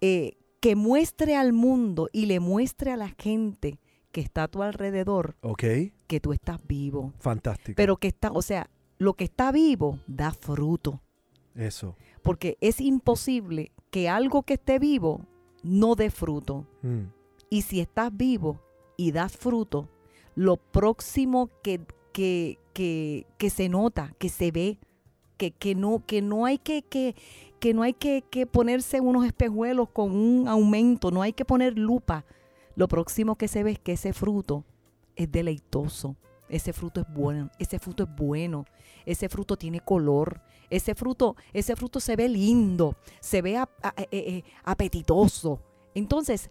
eh, 0.00 0.34
que 0.60 0.76
muestre 0.76 1.36
al 1.36 1.52
mundo 1.52 2.08
y 2.12 2.26
le 2.26 2.38
muestre 2.40 2.92
a 2.92 2.96
la 2.96 3.08
gente 3.18 3.78
que 4.12 4.20
está 4.20 4.44
a 4.44 4.48
tu 4.48 4.62
alrededor 4.62 5.36
Ok, 5.40 5.64
que 6.06 6.20
tú 6.20 6.32
estás 6.32 6.58
vivo. 6.66 7.12
fantástico. 7.18 7.76
Pero 7.76 7.96
que 7.96 8.08
está, 8.08 8.30
o 8.32 8.42
sea, 8.42 8.68
lo 8.98 9.14
que 9.14 9.24
está 9.24 9.52
vivo 9.52 9.98
da 10.06 10.32
fruto. 10.32 11.00
Eso. 11.54 11.96
Porque 12.22 12.56
es 12.60 12.80
imposible 12.80 13.72
que 13.90 14.08
algo 14.08 14.42
que 14.42 14.54
esté 14.54 14.78
vivo 14.78 15.26
no 15.62 15.94
dé 15.94 16.10
fruto. 16.10 16.66
Mm, 16.82 17.04
Y 17.50 17.62
si 17.62 17.80
estás 17.80 18.16
vivo 18.16 18.60
y 18.96 19.12
das 19.12 19.36
fruto, 19.36 19.88
lo 20.34 20.56
próximo 20.56 21.48
que, 21.62 21.80
que, 22.12 22.58
que, 22.72 23.26
que 23.38 23.50
se 23.50 23.68
nota, 23.68 24.14
que 24.18 24.28
se 24.28 24.50
ve, 24.50 24.78
que, 25.36 25.50
que 25.52 25.74
no, 25.74 26.04
que 26.06 26.20
no 26.22 26.44
hay 26.44 26.58
que, 26.58 26.82
que, 26.82 27.14
que 27.60 27.74
no 27.74 27.82
hay 27.82 27.92
que, 27.92 28.24
que 28.30 28.46
ponerse 28.46 29.00
unos 29.00 29.24
espejuelos 29.26 29.90
con 29.90 30.10
un 30.12 30.48
aumento, 30.48 31.10
no 31.10 31.22
hay 31.22 31.32
que 31.32 31.44
poner 31.44 31.78
lupa. 31.78 32.24
Lo 32.74 32.88
próximo 32.88 33.36
que 33.36 33.48
se 33.48 33.62
ve 33.62 33.72
es 33.72 33.78
que 33.78 33.92
ese 33.92 34.12
fruto 34.12 34.64
es 35.14 35.30
deleitoso, 35.30 36.16
ese 36.48 36.72
fruto 36.72 37.00
es 37.02 37.06
bueno, 37.14 37.50
ese 37.58 37.78
fruto 37.78 38.04
es 38.04 38.08
bueno, 38.16 38.64
ese 39.06 39.28
fruto 39.28 39.56
tiene 39.56 39.80
color, 39.80 40.40
ese 40.70 40.94
fruto, 40.94 41.36
ese 41.52 41.76
fruto 41.76 42.00
se 42.00 42.16
ve 42.16 42.28
lindo, 42.28 42.96
se 43.20 43.42
ve 43.42 43.56
a- 43.58 43.68
eh, 43.96 44.06
eh, 44.10 44.42
apetitoso. 44.64 45.60
Entonces, 45.94 46.50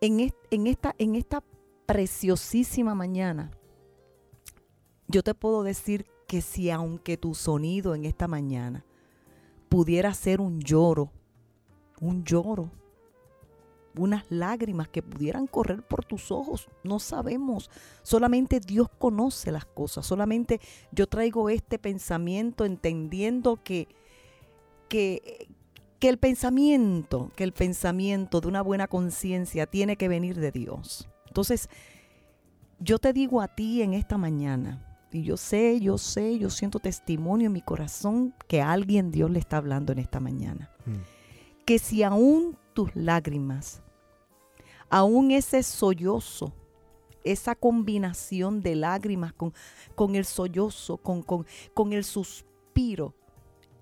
en, 0.00 0.32
en 0.50 0.66
esta, 0.66 0.94
en 0.98 1.14
esta 1.14 1.42
preciosísima 1.86 2.94
mañana, 2.94 3.50
yo 5.08 5.22
te 5.22 5.34
puedo 5.34 5.62
decir 5.62 6.06
que 6.26 6.42
si 6.42 6.70
aunque 6.70 7.16
tu 7.16 7.34
sonido 7.34 7.94
en 7.94 8.04
esta 8.04 8.26
mañana 8.28 8.84
pudiera 9.68 10.12
ser 10.14 10.40
un 10.40 10.60
lloro, 10.60 11.10
un 12.00 12.24
lloro, 12.24 12.70
unas 13.98 14.24
lágrimas 14.28 14.88
que 14.88 15.02
pudieran 15.02 15.46
correr 15.46 15.82
por 15.82 16.04
tus 16.04 16.30
ojos, 16.30 16.68
no 16.84 16.98
sabemos. 16.98 17.70
Solamente 18.02 18.60
Dios 18.60 18.88
conoce 18.98 19.50
las 19.50 19.64
cosas. 19.64 20.06
Solamente 20.06 20.60
yo 20.92 21.06
traigo 21.06 21.48
este 21.48 21.78
pensamiento 21.78 22.64
entendiendo 22.64 23.62
que, 23.62 23.88
que, 24.88 25.48
que 25.98 26.08
el 26.08 26.18
pensamiento, 26.18 27.30
que 27.36 27.44
el 27.44 27.52
pensamiento 27.52 28.40
de 28.40 28.48
una 28.48 28.62
buena 28.62 28.86
conciencia 28.86 29.66
tiene 29.66 29.96
que 29.96 30.08
venir 30.08 30.38
de 30.38 30.52
Dios. 30.52 31.08
Entonces, 31.26 31.68
yo 32.78 32.98
te 32.98 33.12
digo 33.12 33.40
a 33.40 33.48
ti 33.48 33.82
en 33.82 33.94
esta 33.94 34.18
mañana, 34.18 34.85
y 35.12 35.22
yo 35.22 35.36
sé, 35.36 35.80
yo 35.80 35.98
sé, 35.98 36.38
yo 36.38 36.50
siento 36.50 36.78
testimonio 36.78 37.46
en 37.46 37.52
mi 37.52 37.62
corazón 37.62 38.34
que 38.48 38.60
a 38.60 38.72
alguien 38.72 39.10
Dios 39.10 39.30
le 39.30 39.38
está 39.38 39.58
hablando 39.58 39.92
en 39.92 39.98
esta 39.98 40.20
mañana. 40.20 40.70
Mm. 40.84 41.64
Que 41.64 41.78
si 41.78 42.02
aún 42.02 42.56
tus 42.74 42.94
lágrimas, 42.94 43.82
aún 44.90 45.30
ese 45.30 45.62
sollozo, 45.62 46.52
esa 47.24 47.54
combinación 47.54 48.60
de 48.60 48.76
lágrimas 48.76 49.32
con, 49.32 49.52
con 49.94 50.14
el 50.14 50.24
sollozo, 50.24 50.98
con, 50.98 51.22
con, 51.22 51.46
con 51.74 51.92
el 51.92 52.04
suspiro, 52.04 53.14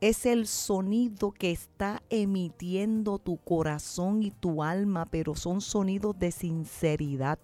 es 0.01 0.27
el 0.27 0.47
sonido 0.47 1.33
que 1.33 1.51
está 1.51 2.03
emitiendo 2.11 3.19
tu 3.19 3.39
corazón 3.39 4.23
y 4.23 4.31
tu 4.31 4.63
alma, 4.63 5.07
pero 5.07 5.35
son 5.35 5.61
sonidos 5.61 6.19
de 6.19 6.31
sinceridad. 6.31 7.39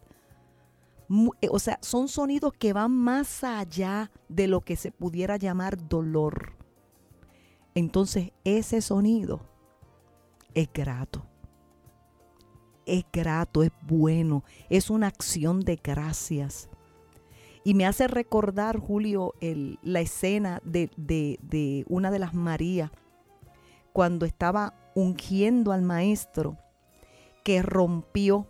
Eh, 1.40 1.48
O 1.50 1.58
sea, 1.58 1.78
son 1.82 2.08
sonidos 2.08 2.52
que 2.52 2.72
van 2.72 2.92
más 2.92 3.42
allá 3.42 4.10
de 4.28 4.46
lo 4.46 4.60
que 4.60 4.76
se 4.76 4.92
pudiera 4.92 5.36
llamar 5.36 5.88
dolor. 5.88 6.52
Entonces, 7.74 8.32
ese 8.44 8.80
sonido 8.80 9.40
es 10.54 10.68
grato. 10.72 11.26
Es 12.86 13.04
grato, 13.12 13.62
es 13.62 13.70
bueno, 13.82 14.44
es 14.68 14.90
una 14.90 15.06
acción 15.08 15.60
de 15.60 15.76
gracias. 15.82 16.68
Y 17.62 17.74
me 17.74 17.86
hace 17.86 18.08
recordar, 18.08 18.78
Julio, 18.78 19.34
el- 19.40 19.78
la 19.82 20.00
escena 20.00 20.60
de, 20.64 20.90
de- 20.96 21.38
de 21.42 21.84
una 21.88 22.10
de 22.10 22.18
las 22.18 22.34
Marías, 22.34 22.90
cuando 23.92 24.26
estaba 24.26 24.74
ungiendo 24.94 25.72
al 25.72 25.82
maestro, 25.82 26.56
que 27.44 27.62
rompió 27.62 28.46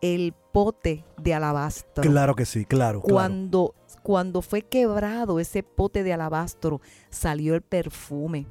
el 0.00 0.34
pote 0.56 1.04
de 1.18 1.34
alabastro. 1.34 2.02
Claro 2.02 2.34
que 2.34 2.46
sí, 2.46 2.64
claro. 2.64 3.02
claro. 3.02 3.14
Cuando, 3.14 3.74
cuando 4.02 4.40
fue 4.40 4.62
quebrado 4.62 5.38
ese 5.38 5.62
pote 5.62 6.02
de 6.02 6.14
alabastro, 6.14 6.80
salió 7.10 7.54
el 7.54 7.60
perfume, 7.60 8.46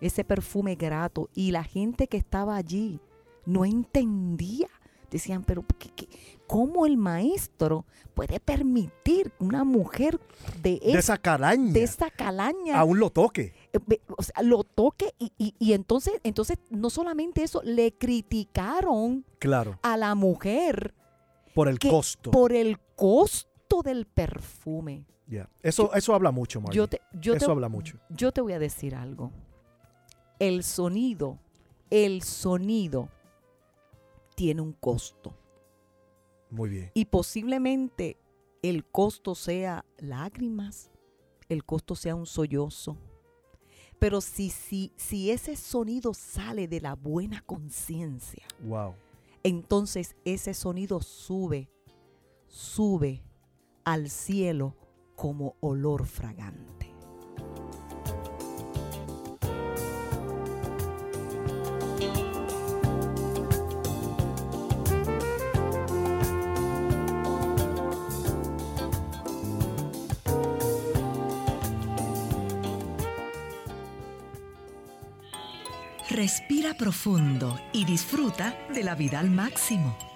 ese 0.00 0.24
perfume 0.24 0.74
grato. 0.74 1.28
Y 1.32 1.52
la 1.52 1.62
gente 1.62 2.08
que 2.08 2.16
estaba 2.16 2.56
allí 2.56 2.98
no 3.46 3.64
entendía. 3.64 4.66
Decían, 5.12 5.44
pero 5.44 5.62
¿qué- 5.78 5.90
qué- 5.94 6.08
¿cómo 6.48 6.86
el 6.86 6.96
maestro 6.96 7.84
puede 8.14 8.40
permitir 8.40 9.30
una 9.38 9.62
mujer 9.62 10.18
de, 10.62 10.80
De 10.80 10.80
es- 10.82 10.96
esa 11.04 11.18
calaña. 11.18 11.70
de 11.72 11.82
esta 11.84 12.10
calaña 12.10 12.80
Aún 12.80 12.98
lo 12.98 13.10
toque. 13.10 13.52
eh, 13.74 13.78
o 14.16 14.22
sea, 14.22 14.42
lo 14.42 14.64
toque? 14.64 15.12
Y, 15.20 15.30
y- 15.38 15.54
y 15.58 15.74
entonces, 15.74 16.14
entonces, 16.24 16.56
no 16.70 16.88
solamente 16.90 17.42
eso, 17.44 17.60
le 17.62 17.92
criticaron 17.92 19.24
Claro. 19.38 19.78
a 19.82 19.96
la 19.98 20.14
mujer 20.14 20.94
Por 21.54 21.68
el 21.68 21.78
que 21.78 21.88
costo. 21.90 22.30
por 22.30 22.52
el 22.52 22.78
costo 22.96 23.82
del 23.82 24.06
perfume. 24.06 25.04
Ya. 25.26 25.48
Eso, 25.62 25.92
eso 25.94 26.14
habla 26.14 26.30
mucho, 26.30 26.60
Margie. 26.60 26.76
Yo 26.76 26.88
te, 26.88 27.00
yo 27.12 27.34
eso 27.34 27.46
te- 27.46 27.52
habla 27.52 27.68
mucho. 27.68 27.98
Yo 28.10 28.32
te 28.32 28.40
voy 28.40 28.52
a 28.52 28.58
decir 28.58 28.94
algo. 28.94 29.30
El 30.38 30.62
sonido, 30.64 31.38
el 31.90 32.22
sonido 32.22 33.08
tiene 34.34 34.60
un 34.60 34.72
costo. 34.72 35.34
Muy 36.50 36.68
bien. 36.70 36.90
Y 36.94 37.06
posiblemente 37.06 38.18
el 38.62 38.84
costo 38.84 39.34
sea 39.34 39.84
lágrimas, 39.98 40.90
el 41.48 41.64
costo 41.64 41.94
sea 41.94 42.14
un 42.14 42.26
sollozo. 42.26 42.96
Pero 43.98 44.20
si, 44.20 44.50
si, 44.50 44.92
si 44.96 45.30
ese 45.30 45.54
sonido 45.56 46.12
sale 46.12 46.66
de 46.66 46.80
la 46.80 46.94
buena 46.94 47.40
conciencia, 47.42 48.44
Wow. 48.64 48.94
Entonces 49.44 50.16
ese 50.24 50.54
sonido 50.54 51.00
sube, 51.00 51.70
sube 52.46 53.22
al 53.84 54.08
cielo 54.08 54.76
como 55.16 55.56
olor 55.60 56.06
fragante. 56.06 56.81
Respira 76.22 76.72
profundo 76.74 77.58
y 77.72 77.84
disfruta 77.84 78.56
de 78.72 78.84
la 78.84 78.94
vida 78.94 79.18
al 79.18 79.28
máximo. 79.28 80.11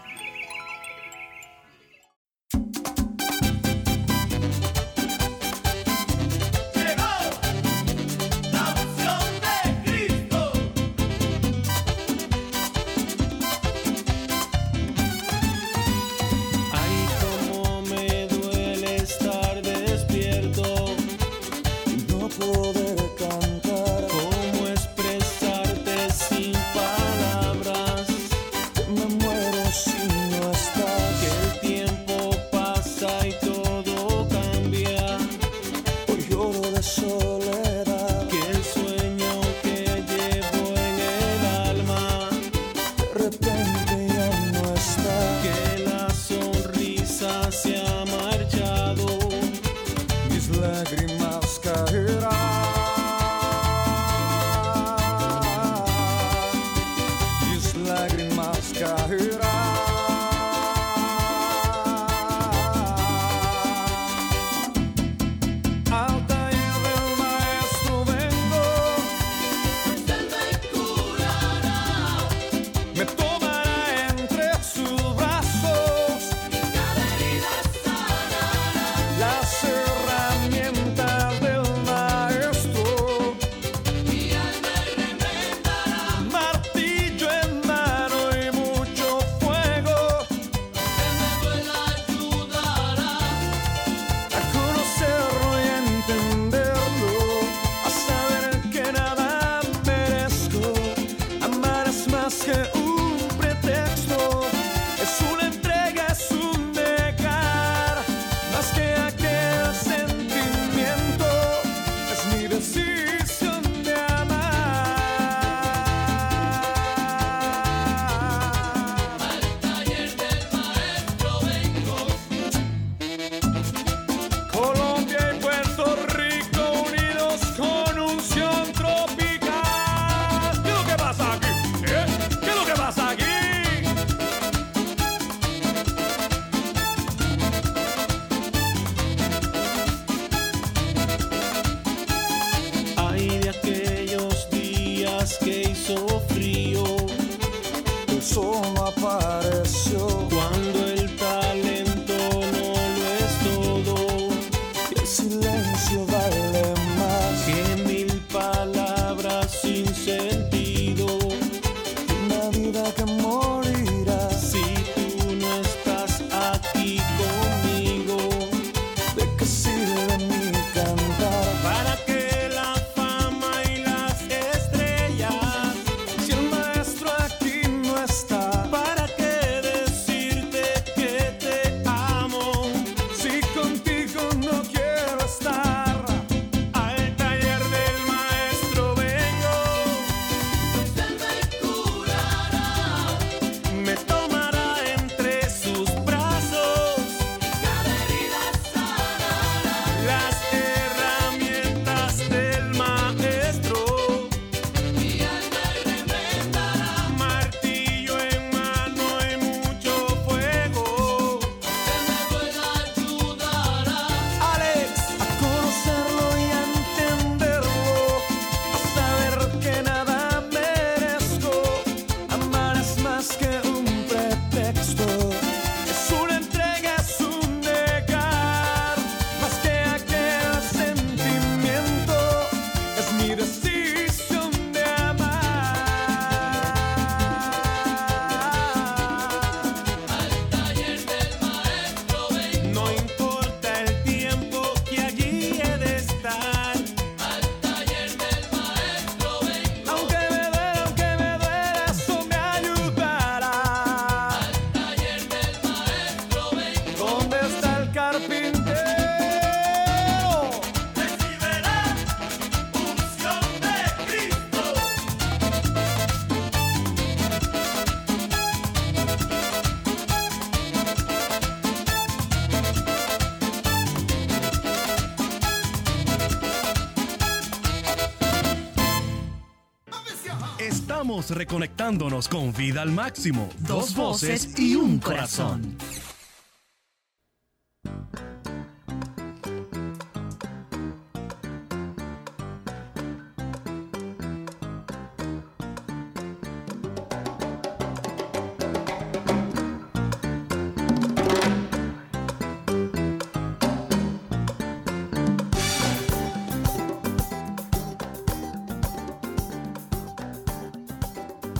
Reconectándonos 281.31 282.29
con 282.29 282.53
vida 282.53 282.83
al 282.83 282.93
máximo. 282.93 283.49
Dos 283.59 283.95
voces 283.95 284.59
y 284.59 284.75
un 284.77 284.99
corazón. 284.99 285.77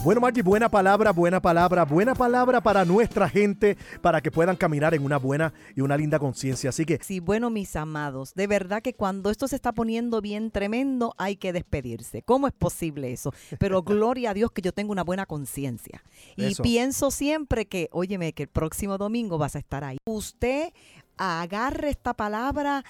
Bueno, 0.07 0.21
Margie, 0.21 0.41
buena 0.41 0.69
palabra, 0.69 1.11
buena 1.11 1.41
palabra, 1.41 1.83
buena 1.83 2.15
palabra 2.15 2.61
para 2.61 2.85
nuestra 2.85 3.27
gente, 3.27 3.75
para 4.01 4.21
que 4.21 4.31
puedan 4.31 4.55
caminar 4.55 4.93
en 4.93 5.03
una 5.03 5.17
buena 5.17 5.53
y 5.75 5.81
una 5.81 5.97
linda 5.97 6.17
conciencia. 6.17 6.69
Así 6.69 6.85
que, 6.85 6.97
Sí, 7.03 7.19
bueno, 7.19 7.49
mis 7.49 7.75
amados, 7.75 8.33
de 8.33 8.47
verdad 8.47 8.81
que 8.81 8.93
cuando 8.93 9.29
esto 9.29 9.49
se 9.49 9.57
está 9.57 9.73
poniendo 9.73 10.21
bien 10.21 10.49
tremendo, 10.49 11.13
hay 11.17 11.35
que 11.35 11.51
despedirse. 11.51 12.21
¿Cómo 12.21 12.47
es 12.47 12.53
posible 12.53 13.11
eso? 13.11 13.33
Pero 13.59 13.81
gloria 13.83 14.29
a 14.29 14.33
Dios 14.33 14.49
que 14.53 14.61
yo 14.61 14.71
tengo 14.71 14.93
una 14.93 15.03
buena 15.03 15.25
conciencia. 15.25 16.01
Y 16.37 16.45
Eso. 16.45 16.63
pienso 16.63 17.11
siempre 17.11 17.65
que, 17.65 17.89
óyeme, 17.91 18.31
que 18.31 18.43
el 18.43 18.49
próximo 18.49 18.97
domingo 18.97 19.37
vas 19.37 19.57
a 19.57 19.59
estar 19.59 19.83
ahí. 19.83 19.97
Usted 20.05 20.69
agarre 21.17 21.89
esta 21.89 22.13
palabra. 22.13 22.85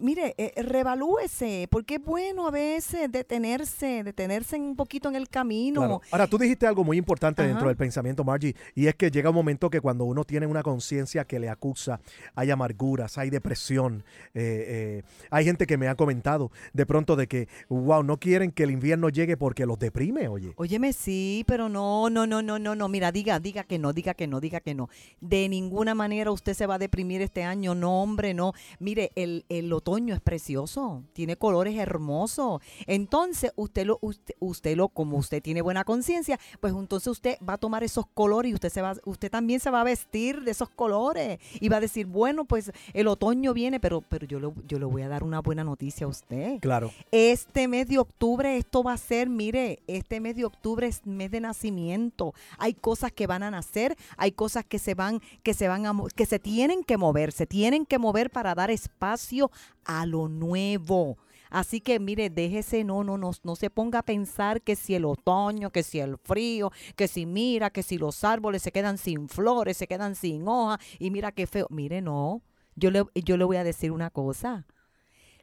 Mire, 0.00 0.34
eh, 0.36 0.52
revalúese, 0.62 1.68
porque 1.70 1.94
es 1.96 2.04
bueno 2.04 2.48
a 2.48 2.50
veces 2.50 3.10
detenerse, 3.10 4.02
detenerse 4.02 4.56
un 4.56 4.74
poquito 4.74 5.08
en 5.08 5.14
el 5.14 5.28
camino. 5.28 5.80
claro. 5.80 6.00
Ahora, 6.10 6.26
tú 6.26 6.38
dijiste 6.38 6.66
algo 6.66 6.82
muy 6.82 6.96
importante 6.96 7.42
Ajá. 7.42 7.48
dentro 7.48 7.68
del 7.68 7.76
pensamiento, 7.76 8.24
Margie, 8.24 8.56
y 8.74 8.88
es 8.88 8.96
que 8.96 9.10
llega 9.12 9.30
un 9.30 9.36
momento 9.36 9.70
que 9.70 9.80
cuando 9.80 10.04
uno 10.04 10.24
tiene 10.24 10.46
una 10.46 10.64
conciencia 10.64 11.24
que 11.24 11.38
le 11.38 11.48
acusa, 11.48 12.00
hay 12.34 12.50
amarguras, 12.50 13.16
hay 13.16 13.30
depresión. 13.30 14.02
eh, 14.34 14.64
eh, 14.66 15.02
hay 15.30 15.44
gente 15.44 15.66
que 15.66 15.76
me 15.76 15.86
ha 15.88 15.94
comentado 15.94 16.50
de 16.72 16.84
pronto 16.84 17.14
de 17.14 17.28
que, 17.28 17.48
wow, 17.68 18.02
no 18.02 18.18
quieren 18.18 18.50
que 18.50 18.64
el 18.64 18.70
invierno 18.72 19.08
llegue 19.08 19.36
porque 19.36 19.66
los 19.66 19.78
deprime, 19.78 20.26
oye. 20.28 20.52
Óyeme, 20.56 20.92
sí, 20.92 21.44
pero 21.46 21.68
no, 21.68 22.10
no, 22.10 22.26
no, 22.26 22.42
no, 22.42 22.58
no, 22.58 22.74
no. 22.74 22.88
Mira, 22.88 23.12
diga, 23.12 23.38
diga 23.38 23.62
que 23.64 23.78
no, 23.78 23.92
diga 23.92 24.14
que 24.14 24.26
no, 24.26 24.40
diga 24.40 24.60
que 24.60 24.74
no. 24.74 24.88
De 25.20 25.48
ninguna 25.48 25.94
manera 25.94 26.30
usted 26.32 26.54
se 26.54 26.66
va 26.66 26.74
a 26.74 26.78
deprimir 26.78 27.22
este 27.22 27.44
año, 27.44 27.74
no, 27.74 28.02
hombre, 28.02 28.34
no. 28.34 28.52
Mire, 28.80 29.12
el, 29.14 29.44
el 29.48 29.72
otoño 29.76 30.14
es 30.14 30.20
precioso, 30.20 31.04
tiene 31.12 31.36
colores 31.36 31.76
hermosos. 31.76 32.62
Entonces, 32.86 33.52
usted 33.56 33.86
lo, 33.86 33.98
usted, 34.00 34.34
usted 34.40 34.76
lo, 34.76 34.88
como 34.88 35.16
usted 35.18 35.42
tiene 35.42 35.62
buena 35.62 35.84
conciencia, 35.84 36.38
pues 36.60 36.74
entonces 36.74 37.08
usted 37.08 37.38
va 37.46 37.54
a 37.54 37.58
tomar 37.58 37.84
esos 37.84 38.06
colores 38.06 38.50
y 38.50 38.54
usted 38.54 38.70
se 38.70 38.82
va, 38.82 38.94
usted 39.04 39.30
también 39.30 39.60
se 39.60 39.70
va 39.70 39.80
a 39.80 39.84
vestir 39.84 40.42
de 40.42 40.50
esos 40.50 40.68
colores 40.70 41.38
y 41.60 41.68
va 41.68 41.76
a 41.76 41.80
decir, 41.80 42.06
bueno, 42.06 42.44
pues 42.44 42.72
el 42.92 43.08
otoño 43.08 43.54
viene, 43.54 43.80
pero, 43.80 44.02
pero 44.02 44.26
yo 44.26 44.40
le, 44.40 44.52
yo 44.66 44.78
le 44.78 44.84
voy 44.84 45.02
a 45.02 45.08
dar 45.08 45.22
una 45.22 45.40
buena 45.40 45.64
noticia 45.64 46.06
a 46.06 46.08
usted. 46.08 46.58
Claro. 46.60 46.90
Este 47.10 47.68
mes 47.68 47.88
de 47.88 47.98
octubre, 47.98 48.56
esto 48.56 48.82
va 48.82 48.92
a 48.92 48.96
ser, 48.98 49.28
mire, 49.28 49.80
este 49.86 50.20
mes 50.20 50.36
de 50.36 50.44
octubre 50.44 50.86
es 50.86 51.06
mes 51.06 51.30
de 51.30 51.40
nacimiento. 51.40 52.34
Hay 52.58 52.74
cosas 52.74 53.12
que 53.12 53.26
van 53.26 53.42
a 53.42 53.50
nacer, 53.50 53.96
hay 54.16 54.32
cosas 54.32 54.64
que 54.64 54.78
se 54.78 54.94
van, 54.94 55.20
que 55.42 55.54
se 55.54 55.68
van 55.68 55.86
a, 55.86 55.92
que 56.14 56.26
se 56.26 56.38
tienen 56.38 56.84
que 56.84 56.96
mover, 56.96 57.32
se 57.32 57.46
tienen 57.46 57.86
que 57.86 57.98
mover 57.98 58.30
para 58.30 58.54
dar 58.54 58.70
espacio 58.70 59.50
a 59.84 60.06
lo 60.06 60.28
nuevo. 60.28 61.18
Así 61.50 61.80
que 61.80 62.00
mire, 62.00 62.28
déjese, 62.30 62.84
no, 62.84 63.04
no, 63.04 63.16
no, 63.16 63.30
no 63.42 63.56
se 63.56 63.70
ponga 63.70 64.00
a 64.00 64.04
pensar 64.04 64.62
que 64.62 64.76
si 64.76 64.94
el 64.94 65.04
otoño, 65.04 65.70
que 65.70 65.82
si 65.82 66.00
el 66.00 66.18
frío, 66.18 66.72
que 66.96 67.08
si 67.08 67.24
mira, 67.24 67.70
que 67.70 67.82
si 67.82 67.98
los 67.98 68.24
árboles 68.24 68.62
se 68.62 68.72
quedan 68.72 68.98
sin 68.98 69.28
flores, 69.28 69.76
se 69.76 69.86
quedan 69.86 70.14
sin 70.14 70.46
hojas, 70.48 70.80
y 70.98 71.10
mira 71.10 71.32
qué 71.32 71.46
feo. 71.46 71.66
Mire, 71.70 72.02
no, 72.02 72.42
yo 72.74 72.90
le, 72.90 73.04
yo 73.14 73.36
le 73.36 73.44
voy 73.44 73.56
a 73.56 73.64
decir 73.64 73.92
una 73.92 74.10
cosa. 74.10 74.66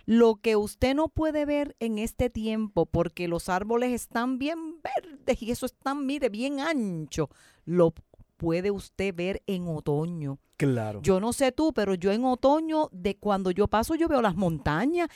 Lo 0.05 0.35
que 0.35 0.57
usted 0.57 0.95
no 0.95 1.07
puede 1.07 1.45
ver 1.45 1.77
en 1.79 1.97
este 1.97 2.29
tiempo, 2.29 2.85
porque 2.85 3.29
los 3.29 3.47
árboles 3.47 3.93
están 3.93 4.37
bien 4.37 4.81
verdes 4.81 5.41
y 5.41 5.51
eso 5.51 5.65
están, 5.65 6.05
mire, 6.05 6.27
bien 6.27 6.59
ancho, 6.59 7.29
lo 7.63 7.93
puede 8.35 8.71
usted 8.71 9.15
ver 9.15 9.41
en 9.47 9.67
otoño. 9.69 10.39
Yo 11.01 11.19
no 11.19 11.33
sé 11.33 11.51
tú, 11.51 11.73
pero 11.73 11.93
yo 11.93 12.11
en 12.11 12.25
otoño, 12.25 12.89
de 12.91 13.15
cuando 13.17 13.51
yo 13.51 13.67
paso, 13.67 13.95
yo 13.95 14.07
veo 14.07 14.21
las 14.21 14.35
montañas, 14.35 15.09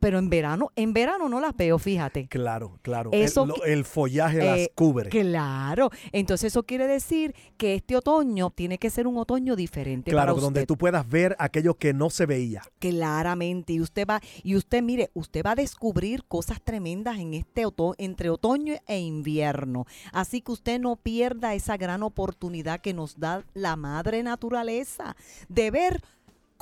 pero 0.00 0.18
en 0.18 0.30
verano, 0.30 0.70
en 0.76 0.92
verano 0.92 1.28
no 1.28 1.40
las 1.40 1.56
veo, 1.56 1.78
fíjate. 1.78 2.28
Claro, 2.28 2.78
claro. 2.82 3.10
Eso 3.12 3.42
el, 3.42 3.48
lo- 3.48 3.64
el 3.64 3.84
follaje 3.84 4.38
las 4.38 4.58
Eh, 4.58 4.72
cubre. 4.74 5.08
Claro, 5.10 5.90
entonces 6.12 6.52
eso 6.52 6.62
quiere 6.64 6.86
decir 6.86 7.34
que 7.56 7.74
este 7.74 7.96
otoño 7.96 8.50
tiene 8.50 8.78
que 8.78 8.90
ser 8.90 9.06
un 9.06 9.16
otoño 9.16 9.56
diferente 9.56 10.10
Claro, 10.10 10.32
para 10.32 10.40
donde 10.44 10.66
tú 10.66 10.76
puedas 10.76 11.08
ver 11.08 11.36
aquello 11.38 11.74
que 11.74 11.92
no 11.92 12.10
se 12.10 12.26
veía. 12.26 12.62
Claramente, 12.78 13.72
y 13.72 13.80
usted 13.80 14.06
va, 14.06 14.20
y 14.42 14.56
usted 14.56 14.82
mire, 14.82 15.10
usted 15.14 15.42
va 15.44 15.52
a 15.52 15.54
descubrir 15.56 16.24
cosas 16.24 16.60
tremendas 16.62 17.18
en 17.18 17.34
este 17.34 17.66
otoño, 17.66 17.94
entre 17.98 18.30
otoño 18.30 18.74
e 18.86 18.98
invierno. 19.00 19.86
Así 20.12 20.40
que 20.40 20.52
usted 20.52 20.80
no 20.80 20.96
pierda 20.96 21.54
esa 21.54 21.76
gran 21.76 22.02
oportunidad 22.02 22.80
que 22.80 22.94
nos 22.94 23.18
da 23.18 23.44
la 23.54 23.76
madre 23.76 24.22
naturaleza 24.22 25.16
de 25.48 25.70
ver 25.70 26.00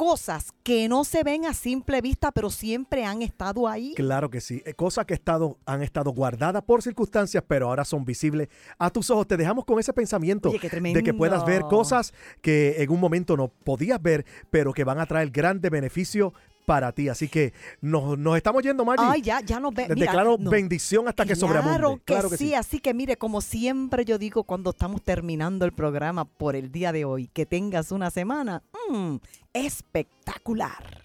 cosas 0.00 0.54
que 0.62 0.88
no 0.88 1.04
se 1.04 1.22
ven 1.22 1.44
a 1.44 1.52
simple 1.52 2.00
vista, 2.00 2.32
pero 2.32 2.48
siempre 2.48 3.04
han 3.04 3.20
estado 3.20 3.68
ahí. 3.68 3.92
Claro 3.94 4.30
que 4.30 4.40
sí. 4.40 4.62
Eh, 4.64 4.72
Cosas 4.72 5.04
que 5.04 5.12
estado, 5.12 5.58
han 5.66 5.82
estado 5.82 6.10
guardadas 6.12 6.62
por 6.62 6.80
circunstancias, 6.80 7.44
pero 7.46 7.68
ahora 7.68 7.84
son 7.84 8.06
visibles 8.06 8.48
a 8.78 8.88
tus 8.88 9.10
ojos. 9.10 9.26
Te 9.26 9.36
dejamos 9.36 9.66
con 9.66 9.78
ese 9.78 9.92
pensamiento 9.92 10.48
Oye, 10.48 10.58
de 10.58 11.02
que 11.02 11.12
puedas 11.12 11.44
ver 11.44 11.64
cosas 11.64 12.14
que 12.40 12.82
en 12.82 12.90
un 12.90 12.98
momento 12.98 13.36
no 13.36 13.48
podías 13.48 14.00
ver, 14.00 14.24
pero 14.48 14.72
que 14.72 14.84
van 14.84 15.00
a 15.00 15.04
traer 15.04 15.28
grande 15.28 15.68
beneficio 15.68 16.32
para 16.66 16.92
ti. 16.92 17.08
Así 17.08 17.28
que 17.28 17.52
nos, 17.80 18.18
nos 18.18 18.36
estamos 18.36 18.62
yendo, 18.62 18.84
Maggie. 18.84 19.04
Ay, 19.08 19.22
ya, 19.22 19.40
ya 19.40 19.60
nos 19.60 19.74
ve. 19.74 19.88
Les 19.88 19.96
mira, 19.96 20.06
declaro 20.06 20.36
no. 20.38 20.50
bendición 20.50 21.08
hasta 21.08 21.24
que 21.24 21.36
sobreabunde. 21.36 21.78
Claro 21.78 21.96
que, 21.96 22.02
Claro 22.04 22.30
que 22.30 22.36
sí, 22.36 22.48
sí. 22.48 22.54
así 22.54 22.80
que 22.80 22.94
mire, 22.94 23.16
como 23.16 23.40
siempre 23.40 24.04
yo 24.04 24.18
digo 24.18 24.44
cuando 24.44 24.70
estamos 24.70 25.02
terminando 25.02 25.64
el 25.64 25.72
programa 25.72 26.24
por 26.24 26.56
el 26.56 26.70
día 26.70 26.92
de 26.92 27.04
hoy, 27.04 27.28
que 27.28 27.46
tengas 27.46 27.92
una 27.92 28.10
semana 28.10 28.62
mm, 28.88 29.16
espectacular. 29.52 30.99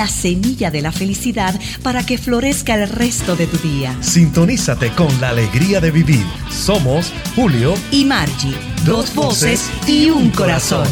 la 0.00 0.08
semilla 0.08 0.70
de 0.70 0.80
la 0.80 0.92
felicidad 0.92 1.60
para 1.82 2.06
que 2.06 2.16
florezca 2.16 2.74
el 2.74 2.88
resto 2.88 3.36
de 3.36 3.46
tu 3.46 3.58
día. 3.58 3.94
Sintonízate 4.00 4.92
con 4.92 5.20
la 5.20 5.28
alegría 5.28 5.78
de 5.78 5.90
vivir. 5.90 6.24
Somos 6.48 7.12
Julio 7.36 7.74
y 7.90 8.06
Margie, 8.06 8.56
dos 8.86 9.14
voces 9.14 9.70
y 9.86 10.08
un 10.08 10.30
corazón. 10.30 10.88